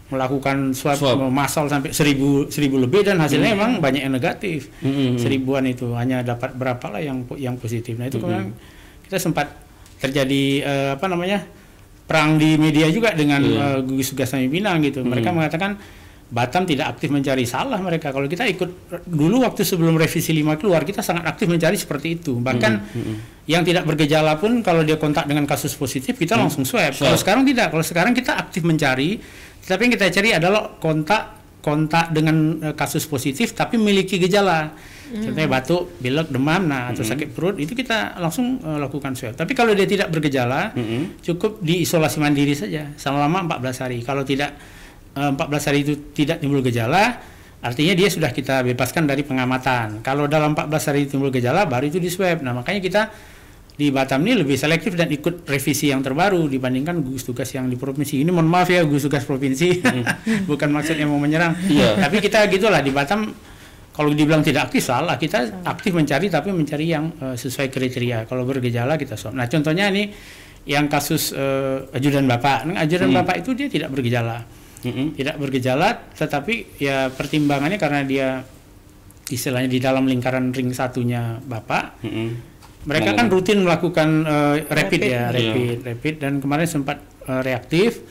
melakukan 0.05 0.69
swab, 0.77 1.01
Swab. 1.01 1.17
massal 1.33 1.65
sampai 1.65 1.89
seribu 1.89 2.45
seribu 2.53 2.77
lebih 2.77 3.01
dan 3.01 3.17
hasilnya 3.17 3.57
memang 3.57 3.81
banyak 3.81 4.05
yang 4.05 4.13
negatif. 4.13 4.69
Mm-mm. 4.85 5.17
seribuan 5.17 5.65
itu 5.65 5.97
hanya 5.97 6.21
dapat 6.21 6.53
berapa 6.53 6.85
lah 6.93 7.01
yang 7.01 7.25
yang 7.37 7.57
positif. 7.57 7.97
Nah 7.97 8.05
itu 8.05 8.21
kemarin 8.21 8.53
kita 9.05 9.17
sempat 9.17 9.49
terjadi 9.97 10.43
eh, 10.61 10.89
apa 10.93 11.05
namanya 11.09 11.41
perang 12.05 12.37
di 12.37 12.53
media 12.53 12.85
juga 12.93 13.17
dengan 13.17 13.41
Iya. 13.41 13.57
eh, 13.57 13.79
gugus 13.81 14.13
tugas 14.13 14.29
Tanjung 14.29 14.53
Pinang 14.53 14.77
gitu. 14.85 15.01
Mereka 15.01 15.33
mengatakan 15.33 15.81
Batam 16.35 16.67
tidak 16.67 16.99
aktif 16.99 17.15
mencari 17.15 17.47
salah 17.47 17.79
mereka. 17.79 18.11
Kalau 18.11 18.27
kita 18.27 18.43
ikut 18.43 18.91
dulu 19.07 19.47
waktu 19.47 19.63
sebelum 19.63 19.95
revisi 19.95 20.35
5 20.35 20.59
keluar 20.59 20.83
kita 20.83 20.99
sangat 20.99 21.23
aktif 21.31 21.47
mencari 21.47 21.79
seperti 21.79 22.19
itu. 22.19 22.43
Bahkan 22.43 22.73
yang 23.47 23.63
tidak 23.63 23.87
bergejala 23.87 24.35
pun 24.35 24.59
kalau 24.59 24.83
dia 24.83 24.99
kontak 24.99 25.31
dengan 25.31 25.47
kasus 25.47 25.71
positif 25.79 26.19
kita 26.19 26.35
langsung 26.35 26.67
swab. 26.67 26.91
Swab. 26.91 27.07
kalau 27.07 27.15
sekarang 27.15 27.43
tidak. 27.47 27.71
Kalau 27.71 27.85
sekarang 27.87 28.11
kita 28.11 28.35
aktif 28.35 28.67
mencari 28.67 29.15
tapi 29.63 29.87
yang 29.87 29.93
kita 29.95 30.11
cari 30.11 30.29
adalah 30.35 30.75
kontak 30.75 31.23
kontak 31.63 32.13
dengan 32.13 32.61
eh, 32.61 32.75
kasus 32.77 33.07
positif 33.07 33.55
tapi 33.57 33.79
memiliki 33.79 34.19
gejala. 34.19 34.75
Contohnya 35.05 35.47
batuk 35.47 36.01
pilek 36.01 36.33
demam 36.33 36.65
nah 36.65 36.89
atau 36.89 37.05
sakit 37.05 37.29
perut 37.31 37.55
itu 37.61 37.71
kita 37.71 38.19
langsung 38.19 38.59
eh, 38.59 38.77
lakukan 38.77 39.15
swab. 39.15 39.39
Tapi 39.39 39.55
kalau 39.55 39.71
dia 39.71 39.87
tidak 39.87 40.11
bergejala 40.11 40.75
Mm-mm. 40.75 41.23
cukup 41.23 41.63
diisolasi 41.63 42.19
mandiri 42.19 42.53
saja 42.53 42.91
selama 42.99 43.47
14 43.47 43.81
hari. 43.87 43.97
Kalau 44.03 44.27
tidak 44.27 44.53
14 45.15 45.67
hari 45.71 45.79
itu 45.87 45.93
tidak 46.11 46.43
timbul 46.43 46.59
gejala 46.59 47.23
artinya 47.63 47.95
dia 47.95 48.11
sudah 48.11 48.29
kita 48.35 48.61
bebaskan 48.67 49.07
dari 49.07 49.23
pengamatan 49.23 50.03
kalau 50.03 50.27
dalam 50.27 50.53
14 50.53 50.89
hari 50.91 51.01
timbul 51.07 51.31
gejala 51.31 51.65
baru 51.65 51.87
itu 51.87 51.97
di 51.97 52.11
swab 52.11 52.43
nah 52.43 52.51
makanya 52.51 52.81
kita 52.83 53.01
di 53.75 53.91
Batam 53.91 54.23
ini 54.23 54.39
lebih 54.39 54.55
selektif 54.55 54.95
dan 54.95 55.11
ikut 55.11 55.43
revisi 55.43 55.91
yang 55.91 55.99
terbaru 55.99 56.47
dibandingkan 56.47 57.03
gugus 57.03 57.27
tugas 57.27 57.51
yang 57.51 57.67
di 57.67 57.75
provinsi. 57.75 58.23
Ini 58.23 58.31
mohon 58.31 58.47
maaf 58.47 58.71
ya 58.71 58.87
gugus 58.87 59.03
tugas 59.03 59.27
provinsi, 59.27 59.83
bukan 60.49 60.71
maksudnya 60.71 61.03
mau 61.03 61.19
menyerang. 61.19 61.59
Iya. 61.67 61.99
Tapi 61.99 62.23
kita 62.23 62.47
gitulah 62.47 62.79
di 62.79 62.95
Batam 62.95 63.35
kalau 63.91 64.15
dibilang 64.15 64.39
tidak 64.47 64.71
aktif 64.71 64.87
salah, 64.87 65.19
kita 65.19 65.67
aktif 65.67 65.91
mencari 65.91 66.31
tapi 66.31 66.55
mencari 66.55 66.87
yang 66.87 67.11
eh, 67.19 67.35
sesuai 67.35 67.67
kriteria. 67.67 68.23
Kalau 68.31 68.47
bergejala 68.47 68.95
kita 68.95 69.19
swab. 69.19 69.35
Nah 69.35 69.51
contohnya 69.51 69.91
ini 69.91 70.07
yang 70.63 70.87
kasus 70.87 71.35
eh, 71.35 71.83
ajudan 71.91 72.23
bapak, 72.31 72.71
Nah, 72.71 72.79
ajudan 72.79 73.11
Hmm. 73.11 73.19
bapak 73.27 73.43
itu 73.43 73.51
dia 73.59 73.67
tidak 73.67 73.91
bergejala, 73.91 74.39
Mm-mm. 74.81 75.13
tidak 75.13 75.35
bergejala, 75.37 76.11
tetapi 76.11 76.77
ya 76.77 77.07
pertimbangannya 77.07 77.77
karena 77.77 78.01
dia 78.01 78.27
istilahnya 79.25 79.65
di 79.67 79.79
dalam 79.79 80.05
lingkaran 80.05 80.51
ring 80.51 80.69
satunya 80.69 81.41
bapak, 81.41 81.97
Mm-mm. 82.01 82.29
mereka 82.85 83.13
kan 83.13 83.25
rutin 83.27 83.61
melakukan 83.61 84.09
eh, 84.21 84.55
rapid, 84.63 84.99
Rapid. 84.99 85.01
ya, 85.01 85.09
Iya. 85.09 85.25
rapid, 85.31 85.77
rapid 85.83 86.15
dan 86.19 86.33
kemarin 86.37 86.67
sempat 86.67 86.97
eh, 87.23 87.41
reaktif. 87.41 88.01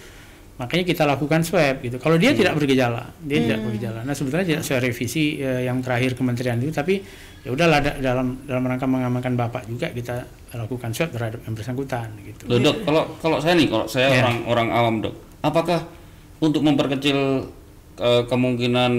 Makanya 0.55 0.87
kita 0.87 1.03
lakukan 1.03 1.42
swab 1.42 1.83
gitu. 1.83 1.98
Kalau 1.98 2.14
dia 2.14 2.31
tidak 2.31 2.55
bergejala, 2.55 3.11
dia 3.18 3.42
tidak 3.42 3.59
bergejala. 3.61 4.07
Nah, 4.07 4.14
sebetulnya 4.14 4.46
tidak 4.46 4.62
sesuai 4.62 4.81
revisi 4.85 5.24
eh, 5.37 5.66
yang 5.66 5.83
terakhir 5.83 6.14
kementerian 6.14 6.55
itu, 6.57 6.70
tapi 6.70 7.03
ya 7.42 7.50
udahlah 7.50 7.83
da- 7.83 7.98
dalam 7.98 8.38
dalam 8.46 8.62
rangka 8.62 8.87
mengamankan 8.87 9.35
Bapak 9.35 9.66
juga 9.66 9.90
kita 9.90 10.22
lakukan 10.55 10.94
swab 10.94 11.11
terhadap 11.11 11.42
yang 11.42 11.59
bersangkutan 11.59 12.07
gitu. 12.22 12.46
Loh, 12.46 12.62
dok, 12.62 12.87
kalau 12.87 13.03
kalau 13.18 13.38
saya 13.38 13.55
nih, 13.55 13.66
kalau 13.66 13.87
saya 13.87 14.07
Ya. 14.09 14.22
orang 14.22 14.37
orang 14.46 14.68
awam 14.70 14.94
dok, 15.03 15.14
apakah 15.42 15.90
untuk 16.38 16.61
memperkecil 16.61 17.18
eh, 17.97 18.23
kemungkinan 18.25 18.92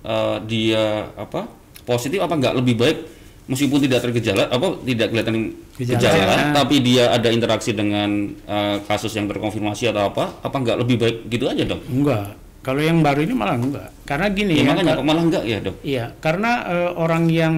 eh, 0.00 0.36
dia 0.44 0.84
apa 1.12 1.48
positif 1.82 2.18
apa 2.18 2.34
enggak 2.34 2.54
lebih 2.54 2.74
baik 2.74 2.98
meskipun 3.46 3.80
tidak 3.80 4.04
tergejala 4.04 4.44
apa 4.46 4.76
tidak 4.82 5.08
kelihatan 5.08 5.56
Gejala. 5.74 5.94
gejala, 5.96 6.34
Ya. 6.34 6.50
tapi 6.52 6.76
dia 6.80 7.04
ada 7.08 7.28
interaksi 7.28 7.70
dengan 7.70 8.10
eh, 8.44 8.76
kasus 8.84 9.10
yang 9.12 9.24
terkonfirmasi 9.24 9.88
atau 9.88 10.08
apa 10.08 10.36
apa 10.38 10.56
enggak 10.56 10.76
lebih 10.76 10.96
baik 10.96 11.16
gitu 11.28 11.46
aja 11.46 11.62
dok? 11.64 11.80
Enggak. 11.86 12.34
Kalau 12.58 12.82
yang 12.82 13.00
baru 13.00 13.22
ini 13.22 13.32
malah 13.32 13.56
enggak. 13.56 13.88
Karena 14.02 14.26
gini 14.28 14.52
Ya, 14.52 14.60
ya. 14.60 14.68
makanya 14.68 14.92
ka- 14.92 14.98
kok 14.98 15.06
malah 15.06 15.24
enggak 15.24 15.44
ya 15.44 15.58
dok? 15.58 15.76
Iya, 15.80 16.04
karena 16.18 16.50
eh, 16.66 16.90
orang 16.92 17.24
yang 17.26 17.54